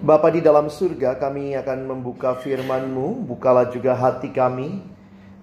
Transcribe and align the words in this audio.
Bapa 0.00 0.32
di 0.32 0.40
dalam 0.40 0.72
surga, 0.72 1.20
kami 1.20 1.52
akan 1.60 1.84
membuka 1.84 2.32
firman-Mu, 2.32 3.20
bukalah 3.28 3.68
juga 3.68 3.92
hati 3.92 4.32
kami. 4.32 4.80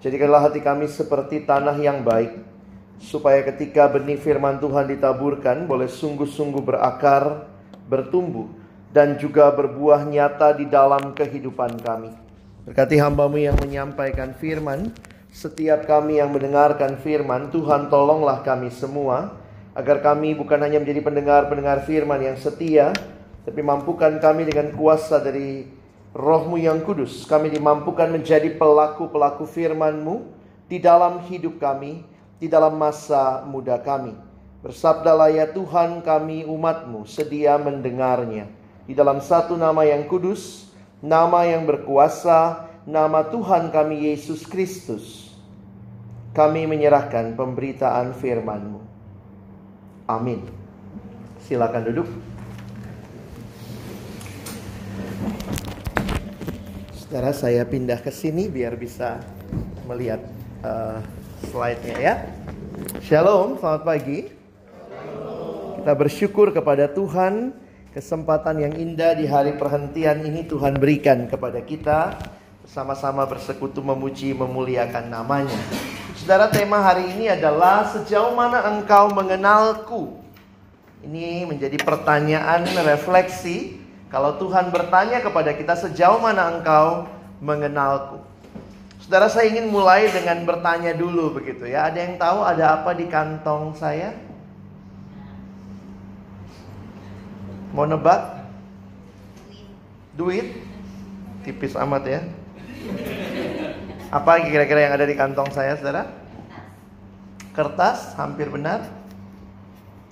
Jadikanlah 0.01 0.49
hati 0.49 0.65
kami 0.65 0.89
seperti 0.89 1.45
tanah 1.45 1.77
yang 1.77 2.01
baik, 2.01 2.41
supaya 2.97 3.45
ketika 3.45 3.85
benih 3.85 4.17
firman 4.17 4.57
Tuhan 4.57 4.89
ditaburkan, 4.89 5.69
boleh 5.69 5.85
sungguh-sungguh 5.85 6.65
berakar, 6.65 7.45
bertumbuh, 7.85 8.49
dan 8.89 9.21
juga 9.21 9.53
berbuah 9.53 10.09
nyata 10.09 10.57
di 10.57 10.65
dalam 10.65 11.13
kehidupan 11.13 11.77
kami. 11.77 12.17
Berkati 12.65 12.97
hambamu 12.97 13.37
yang 13.37 13.61
menyampaikan 13.61 14.33
firman, 14.41 14.89
setiap 15.29 15.85
kami 15.85 16.17
yang 16.17 16.33
mendengarkan 16.33 16.97
firman, 16.97 17.53
Tuhan 17.53 17.93
tolonglah 17.93 18.41
kami 18.41 18.73
semua, 18.73 19.37
agar 19.77 20.01
kami 20.01 20.33
bukan 20.33 20.57
hanya 20.65 20.81
menjadi 20.81 21.05
pendengar-pendengar 21.05 21.85
firman 21.85 22.25
yang 22.25 22.41
setia, 22.41 22.89
tapi 23.47 23.63
mampukan 23.63 24.19
kami 24.19 24.43
dengan 24.43 24.75
kuasa 24.75 25.23
dari 25.23 25.63
rohmu 26.11 26.59
yang 26.59 26.83
kudus. 26.83 27.23
Kami 27.23 27.47
dimampukan 27.47 28.11
menjadi 28.11 28.51
pelaku-pelaku 28.59 29.47
firmanmu 29.47 30.27
di 30.67 30.83
dalam 30.83 31.23
hidup 31.23 31.55
kami, 31.55 32.03
di 32.43 32.51
dalam 32.51 32.75
masa 32.75 33.47
muda 33.47 33.79
kami. 33.79 34.11
Bersabdalah 34.59 35.31
ya 35.31 35.47
Tuhan 35.47 36.03
kami 36.03 36.43
umatmu 36.43 37.07
sedia 37.07 37.55
mendengarnya. 37.55 38.51
Di 38.83 38.91
dalam 38.91 39.23
satu 39.23 39.55
nama 39.55 39.87
yang 39.87 40.11
kudus, 40.11 40.67
nama 40.99 41.47
yang 41.47 41.63
berkuasa, 41.63 42.67
nama 42.83 43.31
Tuhan 43.31 43.71
kami 43.71 44.11
Yesus 44.11 44.43
Kristus. 44.43 45.31
Kami 46.35 46.67
menyerahkan 46.67 47.31
pemberitaan 47.39 48.11
firmanmu. 48.11 48.83
Amin. 50.03 50.43
Silakan 51.47 51.87
duduk. 51.87 52.11
Saudara 56.93 57.31
saya 57.31 57.63
pindah 57.63 58.03
ke 58.03 58.11
sini 58.11 58.51
biar 58.51 58.75
bisa 58.75 59.23
melihat 59.87 60.19
uh, 60.61 60.99
slide-nya 61.47 61.95
ya. 61.97 62.15
Shalom, 62.99 63.55
selamat 63.57 63.83
pagi. 63.87 64.19
Kita 65.79 65.93
bersyukur 65.95 66.51
kepada 66.51 66.91
Tuhan 66.91 67.55
kesempatan 67.95 68.59
yang 68.59 68.73
indah 68.75 69.15
di 69.15 69.25
hari 69.25 69.55
perhentian 69.55 70.19
ini 70.27 70.43
Tuhan 70.45 70.75
berikan 70.75 71.25
kepada 71.31 71.63
kita 71.63 72.19
sama-sama 72.67 73.23
bersekutu 73.23 73.79
memuji 73.79 74.35
memuliakan 74.35 75.07
namanya. 75.07 75.57
Saudara 76.19 76.51
tema 76.51 76.83
hari 76.83 77.07
ini 77.15 77.31
adalah 77.31 77.87
sejauh 77.87 78.35
mana 78.35 78.67
engkau 78.67 79.09
mengenalku. 79.15 80.19
Ini 81.07 81.47
menjadi 81.47 81.79
pertanyaan 81.79 82.67
refleksi 82.83 83.86
kalau 84.07 84.39
Tuhan 84.39 84.71
bertanya 84.71 85.19
kepada 85.19 85.51
kita 85.51 85.75
sejauh 85.75 86.23
mana 86.23 86.55
engkau 86.55 87.11
mengenalku. 87.43 88.23
Saudara 89.03 89.27
saya 89.27 89.51
ingin 89.51 89.67
mulai 89.71 90.07
dengan 90.11 90.43
bertanya 90.47 90.95
dulu 90.95 91.35
begitu 91.39 91.67
ya. 91.67 91.87
Ada 91.87 91.99
yang 92.07 92.15
tahu 92.19 92.43
ada 92.43 92.79
apa 92.79 92.91
di 92.95 93.07
kantong 93.07 93.75
saya? 93.75 94.15
Mau 97.75 97.83
nebak? 97.83 98.47
Duit? 100.15 100.55
Tipis 101.43 101.75
amat 101.77 102.03
ya. 102.07 102.21
Apa 104.07 104.39
kira-kira 104.43 104.87
yang 104.87 104.95
ada 104.95 105.03
di 105.03 105.15
kantong 105.19 105.51
saya, 105.51 105.75
saudara? 105.75 106.07
Kertas, 107.51 108.15
hampir 108.15 108.47
benar. 108.47 108.87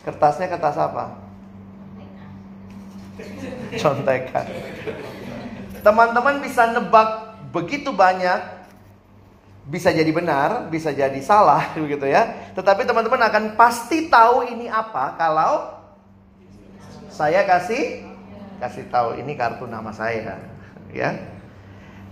Kertasnya 0.04 0.52
kertas 0.52 0.76
apa? 0.76 1.25
Contekan. 3.82 4.46
Teman-teman 5.86 6.42
bisa 6.42 6.70
nebak 6.72 7.38
begitu 7.54 7.94
banyak 7.94 8.56
bisa 9.66 9.90
jadi 9.90 10.12
benar, 10.14 10.70
bisa 10.70 10.94
jadi 10.94 11.18
salah 11.26 11.74
begitu 11.84 12.06
ya. 12.06 12.54
Tetapi 12.54 12.86
teman-teman 12.86 13.22
akan 13.26 13.44
pasti 13.58 14.08
tahu 14.08 14.46
ini 14.46 14.70
apa 14.70 15.18
kalau 15.18 15.74
saya 17.10 17.48
kasih 17.48 18.06
kasih 18.62 18.88
tahu 18.88 19.20
ini 19.20 19.34
kartu 19.34 19.66
nama 19.66 19.90
saya 19.92 20.38
ya. 20.94 21.36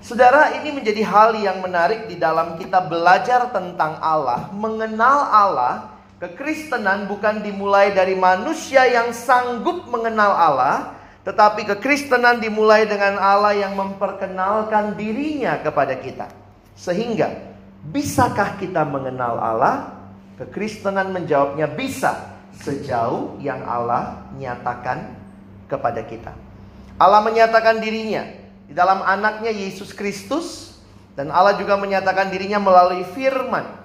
Saudara, 0.03 0.51
ini 0.59 0.75
menjadi 0.75 0.99
hal 1.07 1.31
yang 1.39 1.63
menarik 1.63 2.11
di 2.11 2.19
dalam 2.19 2.59
kita 2.59 2.91
belajar 2.91 3.47
tentang 3.55 3.95
Allah, 4.03 4.51
mengenal 4.51 5.31
Allah. 5.31 5.92
Kekristenan 6.23 7.11
bukan 7.11 7.43
dimulai 7.43 7.91
dari 7.91 8.15
manusia 8.15 8.87
yang 8.87 9.11
sanggup 9.11 9.91
mengenal 9.91 10.31
Allah, 10.31 10.95
tetapi 11.27 11.67
kekristenan 11.67 12.39
dimulai 12.39 12.87
dengan 12.87 13.19
Allah 13.19 13.51
yang 13.51 13.75
memperkenalkan 13.75 14.95
dirinya 14.95 15.59
kepada 15.59 15.99
kita. 15.99 16.31
Sehingga, 16.79 17.27
bisakah 17.91 18.55
kita 18.55 18.87
mengenal 18.87 19.35
Allah? 19.35 19.99
Kekristenan 20.39 21.11
menjawabnya 21.11 21.67
bisa 21.67 22.39
sejauh 22.55 23.35
yang 23.43 23.59
Allah 23.67 24.23
nyatakan 24.39 25.19
kepada 25.67 26.07
kita. 26.07 26.31
Allah 27.03 27.19
menyatakan 27.19 27.83
dirinya 27.83 28.23
di 28.63 28.71
dalam 28.71 29.03
anaknya 29.03 29.51
Yesus 29.51 29.91
Kristus 29.91 30.79
dan 31.19 31.35
Allah 31.35 31.59
juga 31.59 31.75
menyatakan 31.75 32.31
dirinya 32.31 32.63
melalui 32.63 33.03
firman. 33.11 33.82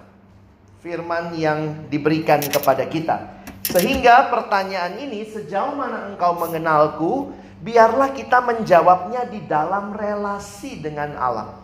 Firman 0.79 1.35
yang 1.35 1.91
diberikan 1.91 2.39
kepada 2.39 2.87
kita. 2.87 3.43
Sehingga 3.67 4.31
pertanyaan 4.31 4.95
ini 4.97 5.27
sejauh 5.27 5.75
mana 5.75 6.15
engkau 6.15 6.39
mengenalku, 6.39 7.35
biarlah 7.61 8.15
kita 8.15 8.39
menjawabnya 8.41 9.27
di 9.27 9.43
dalam 9.45 9.93
relasi 9.93 10.79
dengan 10.79 11.19
Allah. 11.19 11.59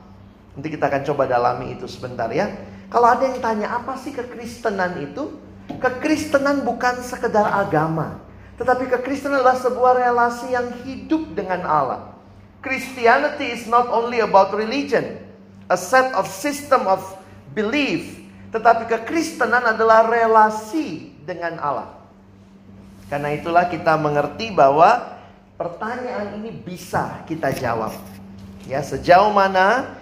Nanti 0.54 0.66
kita 0.66 0.90
akan 0.90 1.02
coba 1.06 1.30
dalami 1.30 1.78
itu 1.78 1.86
sebentar 1.86 2.26
ya. 2.34 2.50
Kalau 2.90 3.10
ada 3.10 3.26
yang 3.26 3.38
tanya 3.38 3.74
apa 3.74 3.98
sih 3.98 4.10
kekristenan 4.14 4.98
itu? 5.02 5.34
Kekristenan 5.80 6.66
bukan 6.66 7.00
sekedar 7.00 7.48
agama, 7.48 8.20
tetapi 8.60 8.86
kekristenan 8.86 9.40
adalah 9.40 9.56
sebuah 9.58 9.96
relasi 9.96 10.52
yang 10.52 10.68
hidup 10.84 11.32
dengan 11.32 11.64
Allah. 11.64 12.00
Christianity 12.60 13.50
is 13.50 13.64
not 13.64 13.88
only 13.88 14.20
about 14.20 14.52
religion, 14.52 15.20
a 15.72 15.76
set 15.76 16.12
of 16.12 16.28
system 16.28 16.84
of 16.84 17.00
belief, 17.56 18.23
tetapi 18.54 18.86
kekristenan 18.86 19.74
adalah 19.74 20.06
relasi 20.06 21.10
dengan 21.26 21.58
Allah. 21.58 21.90
Karena 23.10 23.34
itulah 23.34 23.66
kita 23.66 23.98
mengerti 23.98 24.54
bahwa 24.54 25.18
pertanyaan 25.58 26.38
ini 26.38 26.54
bisa 26.54 27.26
kita 27.26 27.50
jawab. 27.50 27.90
Ya, 28.70 28.78
sejauh 28.78 29.34
mana 29.34 29.98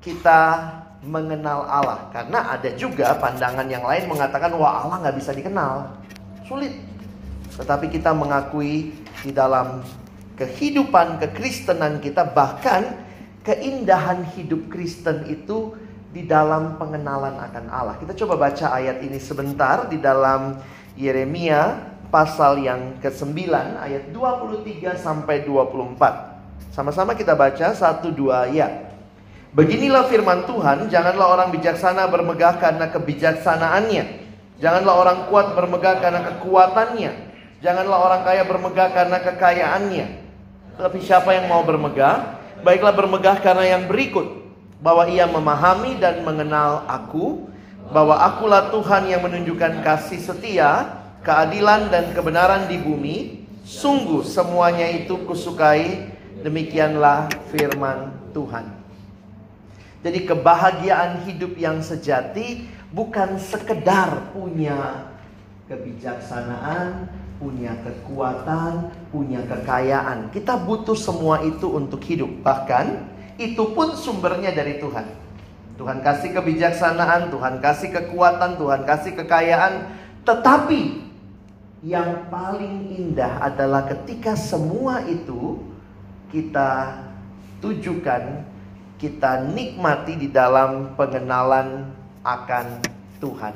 kita 0.00 0.72
mengenal 1.04 1.68
Allah. 1.68 2.08
Karena 2.08 2.56
ada 2.56 2.72
juga 2.72 3.12
pandangan 3.20 3.68
yang 3.68 3.84
lain 3.84 4.08
mengatakan 4.08 4.56
wah 4.56 4.88
Allah 4.88 5.04
nggak 5.04 5.16
bisa 5.20 5.36
dikenal. 5.36 5.92
Sulit. 6.48 6.72
Tetapi 7.60 7.92
kita 7.92 8.16
mengakui 8.16 8.96
di 9.20 9.28
dalam 9.28 9.84
kehidupan 10.40 11.20
kekristenan 11.20 12.00
kita 12.00 12.32
bahkan 12.32 12.96
keindahan 13.44 14.24
hidup 14.34 14.72
Kristen 14.72 15.28
itu 15.28 15.83
di 16.14 16.22
dalam 16.22 16.78
pengenalan 16.78 17.34
akan 17.42 17.64
Allah. 17.74 17.98
Kita 17.98 18.14
coba 18.14 18.46
baca 18.46 18.70
ayat 18.70 19.02
ini 19.02 19.18
sebentar 19.18 19.90
di 19.90 19.98
dalam 19.98 20.62
Yeremia 20.94 21.90
pasal 22.06 22.62
yang 22.62 23.02
ke-9 23.02 23.50
ayat 23.82 24.14
23 24.14 24.94
sampai 24.94 25.42
24. 25.42 26.70
Sama-sama 26.70 27.18
kita 27.18 27.34
baca 27.34 27.74
satu 27.74 28.14
dua 28.14 28.46
ayat. 28.46 28.94
Beginilah 29.50 30.06
firman 30.06 30.46
Tuhan, 30.46 30.86
janganlah 30.86 31.34
orang 31.34 31.48
bijaksana 31.50 32.06
bermegah 32.06 32.62
karena 32.62 32.86
kebijaksanaannya. 32.94 34.22
Janganlah 34.62 34.94
orang 34.94 35.18
kuat 35.26 35.58
bermegah 35.58 35.98
karena 35.98 36.22
kekuatannya. 36.30 37.12
Janganlah 37.58 37.98
orang 37.98 38.22
kaya 38.22 38.42
bermegah 38.46 38.88
karena 38.94 39.18
kekayaannya. 39.18 40.06
Tapi 40.78 40.98
siapa 41.02 41.34
yang 41.34 41.50
mau 41.50 41.62
bermegah, 41.66 42.38
baiklah 42.62 42.94
bermegah 42.94 43.42
karena 43.42 43.78
yang 43.78 43.90
berikut 43.90 44.43
bahwa 44.84 45.08
ia 45.08 45.24
memahami 45.24 45.96
dan 45.96 46.20
mengenal 46.28 46.84
aku, 46.84 47.48
bahwa 47.88 48.20
akulah 48.20 48.68
Tuhan 48.68 49.08
yang 49.08 49.24
menunjukkan 49.24 49.80
kasih 49.80 50.20
setia, 50.20 51.00
keadilan 51.24 51.88
dan 51.88 52.12
kebenaran 52.12 52.68
di 52.68 52.76
bumi, 52.76 53.48
sungguh 53.64 54.20
semuanya 54.20 54.84
itu 54.92 55.24
kusukai, 55.24 56.12
demikianlah 56.44 57.32
firman 57.48 58.12
Tuhan. 58.36 58.68
Jadi 60.04 60.28
kebahagiaan 60.28 61.24
hidup 61.24 61.56
yang 61.56 61.80
sejati 61.80 62.68
bukan 62.92 63.40
sekedar 63.40 64.36
punya 64.36 65.08
kebijaksanaan, 65.64 67.08
punya 67.40 67.72
kekuatan, 67.80 68.92
punya 69.08 69.40
kekayaan. 69.48 70.28
Kita 70.28 70.60
butuh 70.60 70.92
semua 70.92 71.40
itu 71.40 71.72
untuk 71.72 72.04
hidup. 72.04 72.28
Bahkan 72.44 73.13
itu 73.40 73.74
pun 73.74 73.94
sumbernya 73.98 74.54
dari 74.54 74.78
Tuhan. 74.78 75.06
Tuhan 75.74 76.06
kasih 76.06 76.30
kebijaksanaan, 76.38 77.34
Tuhan 77.34 77.58
kasih 77.58 77.90
kekuatan, 77.90 78.54
Tuhan 78.54 78.86
kasih 78.86 79.12
kekayaan. 79.18 79.90
Tetapi 80.22 80.82
yang 81.82 82.30
paling 82.30 82.94
indah 82.94 83.42
adalah 83.42 83.84
ketika 83.90 84.38
semua 84.38 85.02
itu 85.04 85.58
kita 86.30 87.02
tujukan, 87.58 88.46
kita 89.02 89.50
nikmati 89.50 90.14
di 90.14 90.28
dalam 90.30 90.94
pengenalan 90.94 91.90
akan 92.22 92.80
Tuhan. 93.18 93.54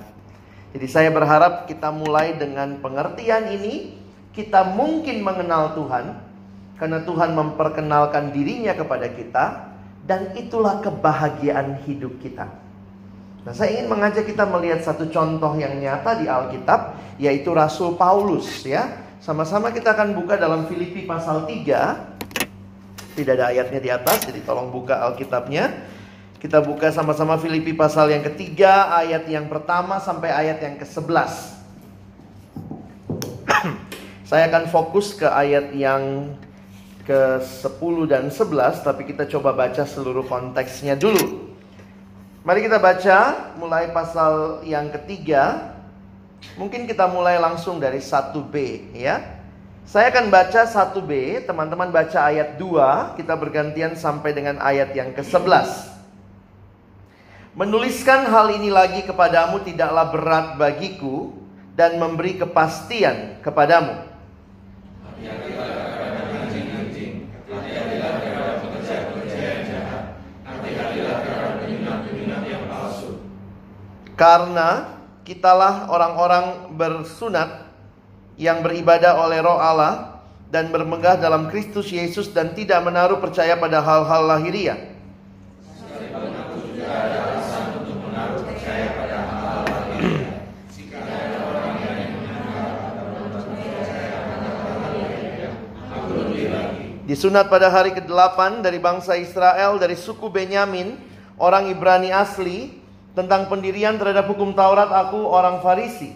Jadi 0.75 0.87
saya 0.91 1.09
berharap 1.15 1.71
kita 1.71 1.89
mulai 1.89 2.37
dengan 2.37 2.77
pengertian 2.83 3.49
ini, 3.49 3.97
kita 4.35 4.75
mungkin 4.77 5.25
mengenal 5.25 5.73
Tuhan 5.73 6.19
karena 6.77 7.03
Tuhan 7.03 7.33
memperkenalkan 7.33 8.31
dirinya 8.31 8.77
kepada 8.77 9.09
kita 9.09 9.45
dan 10.09 10.33
itulah 10.33 10.81
kebahagiaan 10.81 11.85
hidup 11.85 12.17
kita. 12.25 12.49
Nah, 13.45 13.53
saya 13.53 13.77
ingin 13.77 13.93
mengajak 13.93 14.25
kita 14.25 14.49
melihat 14.49 14.81
satu 14.81 15.13
contoh 15.13 15.53
yang 15.61 15.77
nyata 15.77 16.17
di 16.17 16.25
Alkitab 16.25 16.97
yaitu 17.21 17.53
Rasul 17.53 18.01
Paulus 18.01 18.65
ya. 18.65 19.05
Sama-sama 19.21 19.69
kita 19.69 19.93
akan 19.93 20.17
buka 20.17 20.41
dalam 20.41 20.65
Filipi 20.65 21.05
pasal 21.05 21.45
3. 21.45 22.17
Tidak 23.21 23.35
ada 23.35 23.51
ayatnya 23.53 23.81
di 23.83 23.91
atas, 23.93 24.25
jadi 24.25 24.41
tolong 24.47 24.73
buka 24.73 24.97
Alkitabnya. 25.13 25.75
Kita 26.39 26.63
buka 26.63 26.89
sama-sama 26.95 27.35
Filipi 27.37 27.75
pasal 27.75 28.15
yang 28.15 28.23
ketiga, 28.23 28.95
ayat 28.95 29.27
yang 29.27 29.51
pertama 29.51 29.99
sampai 29.99 30.31
ayat 30.31 30.63
yang 30.63 30.79
ke-11. 30.79 31.59
Saya 34.31 34.47
akan 34.47 34.71
fokus 34.71 35.19
ke 35.19 35.27
ayat 35.27 35.75
yang 35.75 36.31
ke-10 37.09 37.97
dan 38.05 38.29
11, 38.29 38.85
tapi 38.85 39.09
kita 39.09 39.25
coba 39.25 39.57
baca 39.57 39.89
seluruh 39.89 40.29
konteksnya 40.29 40.93
dulu. 40.93 41.57
Mari 42.45 42.69
kita 42.69 42.77
baca 42.77 43.17
mulai 43.57 43.89
pasal 43.89 44.61
yang 44.69 44.93
ketiga. 44.93 45.73
Mungkin 46.61 46.85
kita 46.85 47.09
mulai 47.09 47.41
langsung 47.41 47.81
dari 47.81 47.99
1B 47.99 48.55
ya. 48.93 49.41
Saya 49.89 50.13
akan 50.13 50.29
baca 50.29 50.69
1B, 50.69 51.45
teman-teman 51.49 51.89
baca 51.89 52.29
ayat 52.29 52.61
2, 52.61 53.17
kita 53.17 53.33
bergantian 53.41 53.97
sampai 53.97 54.37
dengan 54.37 54.61
ayat 54.61 54.93
yang 54.93 55.17
ke-11. 55.17 55.97
Menuliskan 57.57 58.29
hal 58.29 58.53
ini 58.53 58.69
lagi 58.69 59.09
kepadamu 59.09 59.65
tidaklah 59.65 60.13
berat 60.13 60.47
bagiku 60.61 61.33
dan 61.73 61.97
memberi 61.97 62.37
kepastian 62.37 63.41
kepadamu. 63.41 64.08
Karena 74.19 74.99
kitalah 75.23 75.87
orang-orang 75.87 76.75
bersunat 76.75 77.71
yang 78.35 78.67
beribadah 78.67 79.15
oleh 79.23 79.39
roh 79.39 79.63
Allah 79.63 80.19
dan 80.51 80.75
bermegah 80.75 81.15
dalam 81.15 81.47
Kristus 81.47 81.95
Yesus 81.95 82.35
dan 82.35 82.51
tidak 82.51 82.83
menaruh 82.83 83.23
percaya 83.23 83.55
pada 83.55 83.79
hal-hal 83.79 84.27
lahiriah. 84.27 84.99
Disunat 97.07 97.49
pada 97.49 97.73
hari 97.73 97.95
ke-8 97.97 98.67
dari 98.67 98.77
bangsa 98.83 99.17
Israel 99.17 99.79
dari 99.81 99.95
suku 99.97 100.29
Benyamin, 100.29 100.99
orang 101.41 101.71
Ibrani 101.73 102.13
asli, 102.13 102.78
tentang 103.19 103.51
pendirian 103.51 103.99
terhadap 103.99 104.31
hukum 104.31 104.55
Taurat 104.55 104.95
aku 104.95 105.27
orang 105.27 105.59
Farisi. 105.59 106.15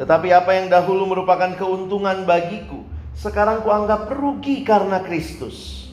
Tetapi 0.00 0.28
apa 0.34 0.50
yang 0.56 0.66
dahulu 0.66 1.06
merupakan 1.14 1.52
keuntungan 1.54 2.26
bagiku, 2.26 2.82
sekarang 3.14 3.62
kuanggap 3.62 4.10
rugi 4.10 4.66
karena 4.66 4.98
Kristus. 5.04 5.86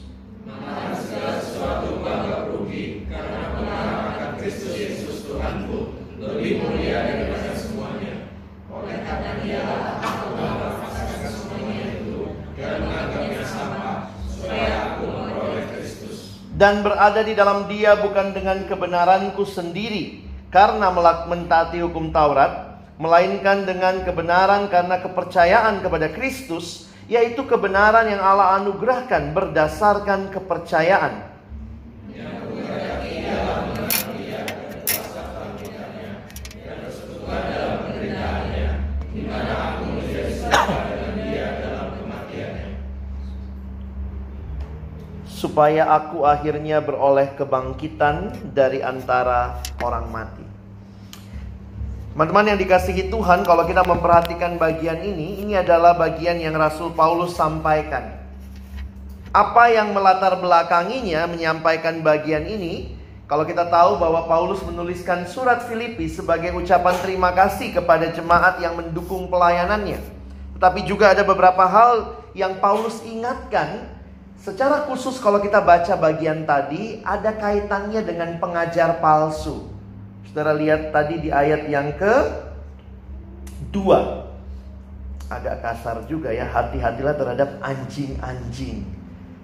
Segala 0.98 1.38
sesuatu 1.38 2.00
kuanggap 2.02 2.50
rugi 2.50 3.06
karena 3.06 3.54
mengalahkan 3.54 4.34
Kristus 4.40 4.74
Yesus 4.74 5.30
Tuhanku 5.30 5.94
lebih 6.18 6.58
mulia 6.58 7.06
daripada 7.06 7.54
semuanya. 7.54 8.34
Oleh 8.66 8.98
karena 9.04 9.32
dia 9.46 9.62
aku 10.02 10.26
melepaskan 10.34 11.30
semuanya 11.30 11.84
itu 12.02 12.34
dan 12.58 12.82
menganggapnya 12.82 13.44
sama 13.46 14.10
supaya 14.26 14.70
aku 14.90 15.04
memperoleh 15.06 15.66
Kristus. 15.70 16.42
Dan 16.60 16.84
berada 16.84 17.24
di 17.24 17.32
dalam 17.32 17.72
dia 17.72 17.96
bukan 17.96 18.36
dengan 18.36 18.68
kebenaranku 18.68 19.48
sendiri 19.48 20.20
karena 20.52 20.92
mentaati 21.24 21.80
hukum 21.80 22.12
Taurat, 22.12 22.76
melainkan 23.00 23.64
dengan 23.64 24.04
kebenaran 24.04 24.68
karena 24.68 25.00
kepercayaan 25.00 25.80
kepada 25.80 26.12
Kristus, 26.12 26.92
yaitu 27.08 27.48
kebenaran 27.48 28.12
yang 28.12 28.20
Allah 28.20 28.60
anugerahkan 28.60 29.32
berdasarkan 29.32 30.28
kepercayaan 30.36 31.29
supaya 45.40 45.88
aku 45.88 46.28
akhirnya 46.28 46.84
beroleh 46.84 47.32
kebangkitan 47.32 48.36
dari 48.52 48.84
antara 48.84 49.56
orang 49.80 50.04
mati. 50.12 50.44
Teman-teman 52.12 52.52
yang 52.52 52.60
dikasihi 52.60 53.08
Tuhan, 53.08 53.48
kalau 53.48 53.64
kita 53.64 53.80
memperhatikan 53.80 54.60
bagian 54.60 55.00
ini, 55.00 55.40
ini 55.40 55.56
adalah 55.56 55.96
bagian 55.96 56.36
yang 56.36 56.52
Rasul 56.52 56.92
Paulus 56.92 57.32
sampaikan. 57.32 58.20
Apa 59.32 59.72
yang 59.72 59.96
melatar 59.96 60.36
belakanginya 60.36 61.24
menyampaikan 61.24 62.04
bagian 62.04 62.44
ini? 62.44 62.92
Kalau 63.24 63.46
kita 63.46 63.64
tahu 63.72 63.96
bahwa 63.96 64.26
Paulus 64.28 64.60
menuliskan 64.66 65.24
surat 65.24 65.64
Filipi 65.64 66.10
sebagai 66.10 66.52
ucapan 66.52 66.98
terima 67.00 67.30
kasih 67.32 67.72
kepada 67.72 68.10
jemaat 68.12 68.60
yang 68.60 68.76
mendukung 68.76 69.30
pelayanannya. 69.32 70.02
Tetapi 70.58 70.84
juga 70.84 71.14
ada 71.16 71.24
beberapa 71.24 71.62
hal 71.64 72.20
yang 72.36 72.58
Paulus 72.58 73.00
ingatkan 73.06 73.99
Secara 74.40 74.88
khusus 74.88 75.20
kalau 75.20 75.36
kita 75.36 75.60
baca 75.60 76.00
bagian 76.00 76.48
tadi 76.48 77.04
ada 77.04 77.36
kaitannya 77.36 78.00
dengan 78.00 78.40
pengajar 78.40 78.96
palsu. 78.96 79.68
Saudara 80.24 80.56
lihat 80.56 80.96
tadi 80.96 81.20
di 81.20 81.28
ayat 81.28 81.68
yang 81.68 81.92
ke 82.00 82.14
dua. 83.68 84.32
Agak 85.28 85.60
kasar 85.60 86.08
juga 86.08 86.32
ya, 86.32 86.48
hati-hatilah 86.48 87.14
terhadap 87.20 87.60
anjing-anjing. 87.60 88.82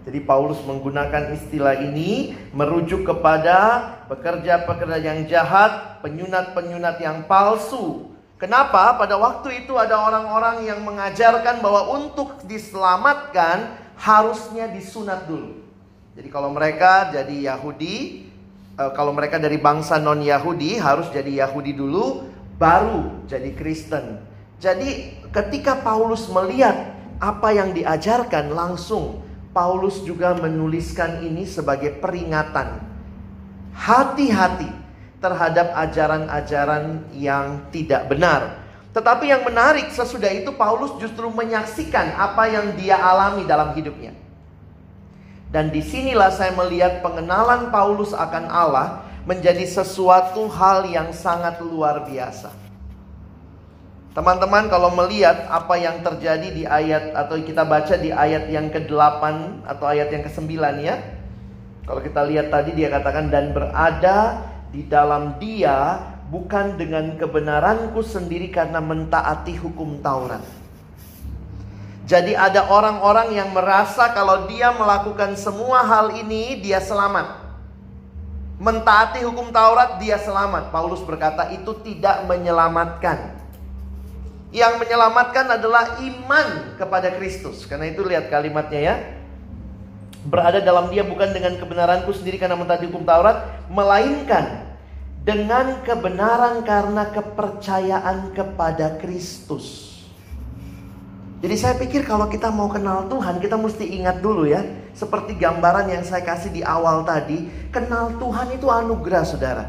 Jadi 0.08 0.18
Paulus 0.24 0.62
menggunakan 0.64 1.34
istilah 1.34 1.76
ini 1.76 2.32
merujuk 2.56 3.04
kepada 3.04 3.90
pekerja-pekerja 4.08 4.98
yang 5.02 5.28
jahat, 5.28 6.00
penyunat-penyunat 6.00 6.96
yang 7.04 7.28
palsu. 7.28 8.16
Kenapa? 8.40 8.96
Pada 8.96 9.20
waktu 9.20 9.66
itu 9.66 9.76
ada 9.76 9.98
orang-orang 9.98 10.64
yang 10.64 10.80
mengajarkan 10.86 11.60
bahwa 11.60 12.00
untuk 12.00 12.38
diselamatkan 12.48 13.85
harusnya 13.96 14.68
disunat 14.70 15.24
dulu. 15.26 15.64
Jadi 16.16 16.28
kalau 16.32 16.48
mereka 16.52 17.12
jadi 17.12 17.52
Yahudi, 17.52 18.24
eh, 18.76 18.90
kalau 18.96 19.12
mereka 19.12 19.36
dari 19.36 19.60
bangsa 19.60 20.00
non 20.00 20.20
Yahudi 20.24 20.80
harus 20.80 21.08
jadi 21.12 21.44
Yahudi 21.44 21.76
dulu, 21.76 22.28
baru 22.56 23.24
jadi 23.28 23.52
Kristen. 23.52 24.20
Jadi 24.56 25.20
ketika 25.28 25.76
Paulus 25.84 26.28
melihat 26.32 26.96
apa 27.20 27.52
yang 27.52 27.76
diajarkan 27.76 28.52
langsung 28.52 29.20
Paulus 29.56 30.04
juga 30.04 30.36
menuliskan 30.36 31.24
ini 31.24 31.48
sebagai 31.48 31.96
peringatan. 31.96 32.76
Hati-hati 33.76 34.68
terhadap 35.20 35.72
ajaran-ajaran 35.72 37.08
yang 37.16 37.64
tidak 37.72 38.08
benar. 38.08 38.65
Tetapi 38.96 39.28
yang 39.28 39.44
menarik 39.44 39.92
sesudah 39.92 40.32
itu 40.32 40.56
Paulus 40.56 40.96
justru 40.96 41.28
menyaksikan 41.28 42.16
apa 42.16 42.48
yang 42.48 42.72
dia 42.80 42.96
alami 42.96 43.44
dalam 43.44 43.76
hidupnya. 43.76 44.16
Dan 45.52 45.68
di 45.68 45.84
sinilah 45.84 46.32
saya 46.32 46.56
melihat 46.56 47.04
pengenalan 47.04 47.68
Paulus 47.68 48.16
akan 48.16 48.48
Allah 48.48 49.04
menjadi 49.28 49.68
sesuatu 49.68 50.48
hal 50.48 50.88
yang 50.88 51.12
sangat 51.12 51.60
luar 51.60 52.08
biasa. 52.08 52.48
Teman-teman 54.16 54.72
kalau 54.72 54.88
melihat 54.96 55.44
apa 55.52 55.76
yang 55.76 56.00
terjadi 56.00 56.48
di 56.48 56.64
ayat 56.64 57.12
atau 57.12 57.36
kita 57.36 57.68
baca 57.68 58.00
di 58.00 58.08
ayat 58.08 58.48
yang 58.48 58.72
ke-8 58.72 59.22
atau 59.68 59.84
ayat 59.92 60.08
yang 60.08 60.24
ke-9 60.24 60.56
ya. 60.80 60.96
Kalau 61.84 62.00
kita 62.00 62.24
lihat 62.24 62.48
tadi 62.48 62.72
dia 62.72 62.88
katakan 62.88 63.28
dan 63.28 63.52
berada 63.52 64.40
di 64.72 64.88
dalam 64.88 65.36
dia 65.36 66.00
bukan 66.26 66.74
dengan 66.74 67.14
kebenaranku 67.14 68.02
sendiri 68.02 68.50
karena 68.50 68.82
mentaati 68.82 69.54
hukum 69.54 70.02
Taurat. 70.02 70.42
Jadi 72.06 72.38
ada 72.38 72.70
orang-orang 72.70 73.34
yang 73.34 73.50
merasa 73.50 74.14
kalau 74.14 74.46
dia 74.46 74.70
melakukan 74.70 75.34
semua 75.34 75.82
hal 75.82 76.14
ini 76.14 76.62
dia 76.62 76.78
selamat. 76.78 77.46
mentaati 78.56 79.20
hukum 79.20 79.52
Taurat 79.52 80.00
dia 80.00 80.16
selamat. 80.16 80.72
Paulus 80.72 81.04
berkata 81.04 81.52
itu 81.52 81.76
tidak 81.84 82.24
menyelamatkan. 82.24 83.36
Yang 84.48 84.80
menyelamatkan 84.80 85.60
adalah 85.60 86.00
iman 86.00 86.72
kepada 86.80 87.12
Kristus. 87.20 87.68
Karena 87.68 87.92
itu 87.92 88.00
lihat 88.00 88.32
kalimatnya 88.32 88.80
ya. 88.80 88.96
Berada 90.24 90.64
dalam 90.64 90.88
dia 90.88 91.04
bukan 91.04 91.36
dengan 91.36 91.60
kebenaranku 91.60 92.16
sendiri 92.16 92.40
karena 92.40 92.56
mentaati 92.56 92.88
hukum 92.88 93.04
Taurat, 93.04 93.44
melainkan 93.68 94.65
dengan 95.26 95.82
kebenaran 95.82 96.62
karena 96.62 97.10
kepercayaan 97.10 98.30
kepada 98.30 98.94
Kristus. 99.02 99.98
Jadi 101.42 101.56
saya 101.58 101.74
pikir 101.74 102.06
kalau 102.06 102.30
kita 102.30 102.48
mau 102.54 102.70
kenal 102.70 103.10
Tuhan, 103.10 103.42
kita 103.42 103.58
mesti 103.58 103.90
ingat 103.98 104.22
dulu 104.22 104.46
ya, 104.46 104.62
seperti 104.94 105.34
gambaran 105.34 105.90
yang 105.90 106.06
saya 106.06 106.22
kasih 106.22 106.54
di 106.54 106.62
awal 106.62 107.02
tadi, 107.02 107.50
kenal 107.74 108.14
Tuhan 108.22 108.54
itu 108.54 108.70
anugerah, 108.70 109.24
Saudara. 109.26 109.64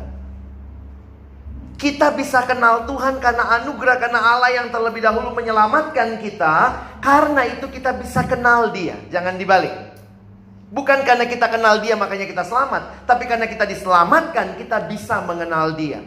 Kita 1.78 2.14
bisa 2.14 2.46
kenal 2.46 2.86
Tuhan 2.86 3.18
karena 3.18 3.62
anugerah, 3.62 3.98
karena 3.98 4.22
Allah 4.22 4.54
yang 4.54 4.70
terlebih 4.70 5.02
dahulu 5.02 5.34
menyelamatkan 5.34 6.22
kita, 6.22 6.56
karena 7.02 7.50
itu 7.50 7.66
kita 7.66 7.98
bisa 7.98 8.22
kenal 8.30 8.70
Dia. 8.70 8.98
Jangan 9.10 9.36
dibalik. 9.42 9.87
Bukan 10.68 11.08
karena 11.08 11.24
kita 11.24 11.48
kenal 11.48 11.80
dia 11.80 11.96
makanya 11.96 12.28
kita 12.28 12.44
selamat. 12.44 13.08
Tapi 13.08 13.24
karena 13.24 13.48
kita 13.48 13.64
diselamatkan 13.64 14.60
kita 14.60 14.84
bisa 14.84 15.24
mengenal 15.24 15.72
dia. 15.80 16.04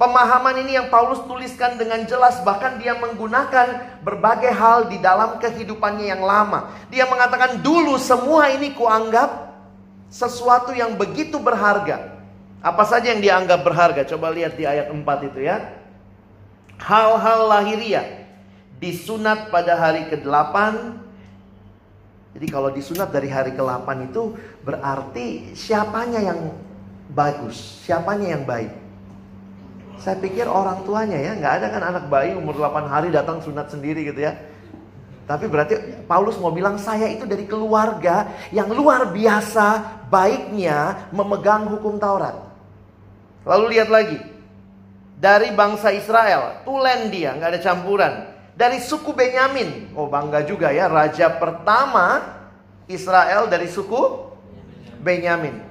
Pemahaman 0.00 0.64
ini 0.64 0.80
yang 0.80 0.88
Paulus 0.88 1.20
tuliskan 1.28 1.76
dengan 1.76 2.00
jelas. 2.08 2.40
Bahkan 2.40 2.80
dia 2.80 2.96
menggunakan 2.96 4.00
berbagai 4.00 4.48
hal 4.48 4.88
di 4.88 4.96
dalam 4.96 5.36
kehidupannya 5.36 6.08
yang 6.08 6.24
lama. 6.24 6.72
Dia 6.88 7.04
mengatakan 7.04 7.60
dulu 7.60 8.00
semua 8.00 8.48
ini 8.48 8.72
kuanggap 8.72 9.52
sesuatu 10.08 10.72
yang 10.72 10.96
begitu 10.96 11.36
berharga. 11.36 12.16
Apa 12.64 12.88
saja 12.88 13.12
yang 13.12 13.20
dianggap 13.20 13.60
berharga? 13.60 14.08
Coba 14.08 14.32
lihat 14.32 14.56
di 14.56 14.64
ayat 14.64 14.88
4 14.88 15.04
itu 15.28 15.44
ya. 15.44 15.68
Hal-hal 16.80 17.44
lahiriah 17.44 18.24
disunat 18.80 19.52
pada 19.52 19.76
hari 19.76 20.08
ke-8 20.08 20.56
jadi 22.30 22.46
kalau 22.46 22.70
disunat 22.70 23.10
dari 23.10 23.26
hari 23.26 23.58
ke-8 23.58 23.88
itu 24.06 24.38
berarti 24.62 25.50
siapanya 25.58 26.22
yang 26.22 26.54
bagus, 27.10 27.82
siapanya 27.82 28.38
yang 28.38 28.46
baik. 28.46 28.70
Saya 29.98 30.16
pikir 30.16 30.46
orang 30.46 30.86
tuanya 30.86 31.18
ya, 31.18 31.32
nggak 31.36 31.54
ada 31.60 31.66
kan 31.74 31.82
anak 31.82 32.04
bayi 32.06 32.32
umur 32.38 32.54
8 32.56 32.86
hari 32.86 33.08
datang 33.10 33.42
sunat 33.42 33.68
sendiri 33.68 34.06
gitu 34.06 34.22
ya. 34.22 34.38
Tapi 35.26 35.46
berarti 35.46 36.06
Paulus 36.06 36.38
mau 36.38 36.54
bilang 36.54 36.78
saya 36.78 37.06
itu 37.10 37.26
dari 37.26 37.46
keluarga 37.46 38.30
yang 38.50 38.70
luar 38.70 39.10
biasa 39.10 40.00
baiknya 40.10 41.10
memegang 41.10 41.66
hukum 41.70 41.98
Taurat. 41.98 42.34
Lalu 43.46 43.78
lihat 43.78 43.90
lagi. 43.90 44.18
Dari 45.20 45.52
bangsa 45.52 45.92
Israel, 45.92 46.64
tulen 46.64 47.12
dia, 47.12 47.36
nggak 47.36 47.50
ada 47.52 47.60
campuran 47.60 48.39
dari 48.60 48.76
suku 48.76 49.16
Benyamin. 49.16 49.96
Oh 49.96 50.04
bangga 50.04 50.44
juga 50.44 50.68
ya, 50.68 50.84
raja 50.84 51.32
pertama 51.32 52.20
Israel 52.84 53.48
dari 53.48 53.72
suku 53.72 54.28
Benyamin. 55.00 55.64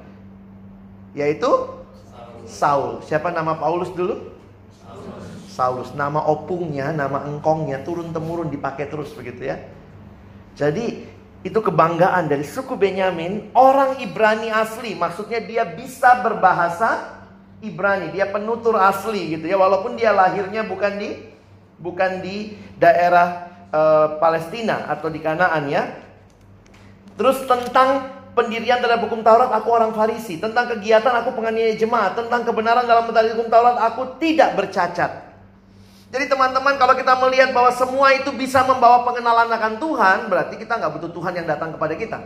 Yaitu 1.13 1.45
Saul. 2.49 3.05
Siapa 3.05 3.29
nama 3.29 3.53
Paulus 3.61 3.93
dulu? 3.93 4.33
Saulus. 5.53 5.93
Nama 5.93 6.17
opungnya, 6.25 6.89
nama 6.89 7.29
engkongnya 7.29 7.85
turun 7.85 8.09
temurun 8.09 8.49
dipakai 8.49 8.89
terus 8.89 9.13
begitu 9.13 9.53
ya. 9.53 9.61
Jadi 10.57 11.05
itu 11.45 11.59
kebanggaan 11.61 12.25
dari 12.25 12.41
suku 12.41 12.73
Benyamin, 12.73 13.53
orang 13.53 14.01
Ibrani 14.01 14.49
asli. 14.49 14.97
Maksudnya 14.97 15.45
dia 15.45 15.61
bisa 15.61 16.25
berbahasa 16.25 17.21
Ibrani, 17.61 18.09
dia 18.09 18.25
penutur 18.25 18.81
asli 18.81 19.37
gitu 19.37 19.45
ya. 19.45 19.61
Walaupun 19.61 19.93
dia 19.93 20.09
lahirnya 20.09 20.65
bukan 20.65 20.97
di 20.97 21.28
bukan 21.79 22.19
di 22.21 22.55
daerah 22.77 23.49
uh, 23.71 24.19
Palestina 24.19 24.85
atau 24.91 25.07
di 25.07 25.19
Kanaan 25.23 25.71
ya. 25.71 25.83
Terus 27.15 27.43
tentang 27.43 28.19
pendirian 28.37 28.79
terhadap 28.79 29.03
hukum 29.03 29.19
Taurat 29.19 29.51
aku 29.51 29.67
orang 29.75 29.91
Farisi, 29.91 30.39
tentang 30.39 30.71
kegiatan 30.71 31.11
aku 31.19 31.35
penganiaya 31.35 31.75
jemaat, 31.75 32.15
tentang 32.15 32.47
kebenaran 32.47 32.87
dalam 32.87 33.09
mentaati 33.09 33.35
hukum 33.35 33.51
Taurat 33.51 33.75
aku 33.75 34.15
tidak 34.21 34.55
bercacat. 34.55 35.27
Jadi 36.09 36.25
teman-teman 36.25 36.79
kalau 36.81 36.97
kita 36.97 37.13
melihat 37.21 37.53
bahwa 37.53 37.69
semua 37.75 38.15
itu 38.17 38.33
bisa 38.33 38.65
membawa 38.65 39.05
pengenalan 39.05 39.51
akan 39.51 39.73
Tuhan, 39.77 40.17
berarti 40.25 40.55
kita 40.57 40.79
nggak 40.79 40.91
butuh 40.97 41.11
Tuhan 41.13 41.33
yang 41.37 41.47
datang 41.47 41.75
kepada 41.75 41.93
kita. 41.93 42.19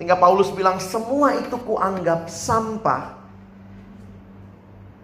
Hingga 0.00 0.16
Paulus 0.16 0.52
bilang 0.52 0.80
semua 0.80 1.36
itu 1.36 1.56
kuanggap 1.56 2.28
sampah 2.28 3.16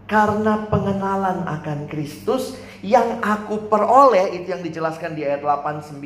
karena 0.08 0.68
pengenalan 0.68 1.48
akan 1.48 1.88
Kristus 1.88 2.52
yang 2.82 3.22
aku 3.22 3.70
peroleh 3.70 4.34
itu 4.34 4.50
yang 4.50 4.62
dijelaskan 4.62 5.14
di 5.14 5.22
ayat 5.22 5.40
89 5.46 6.02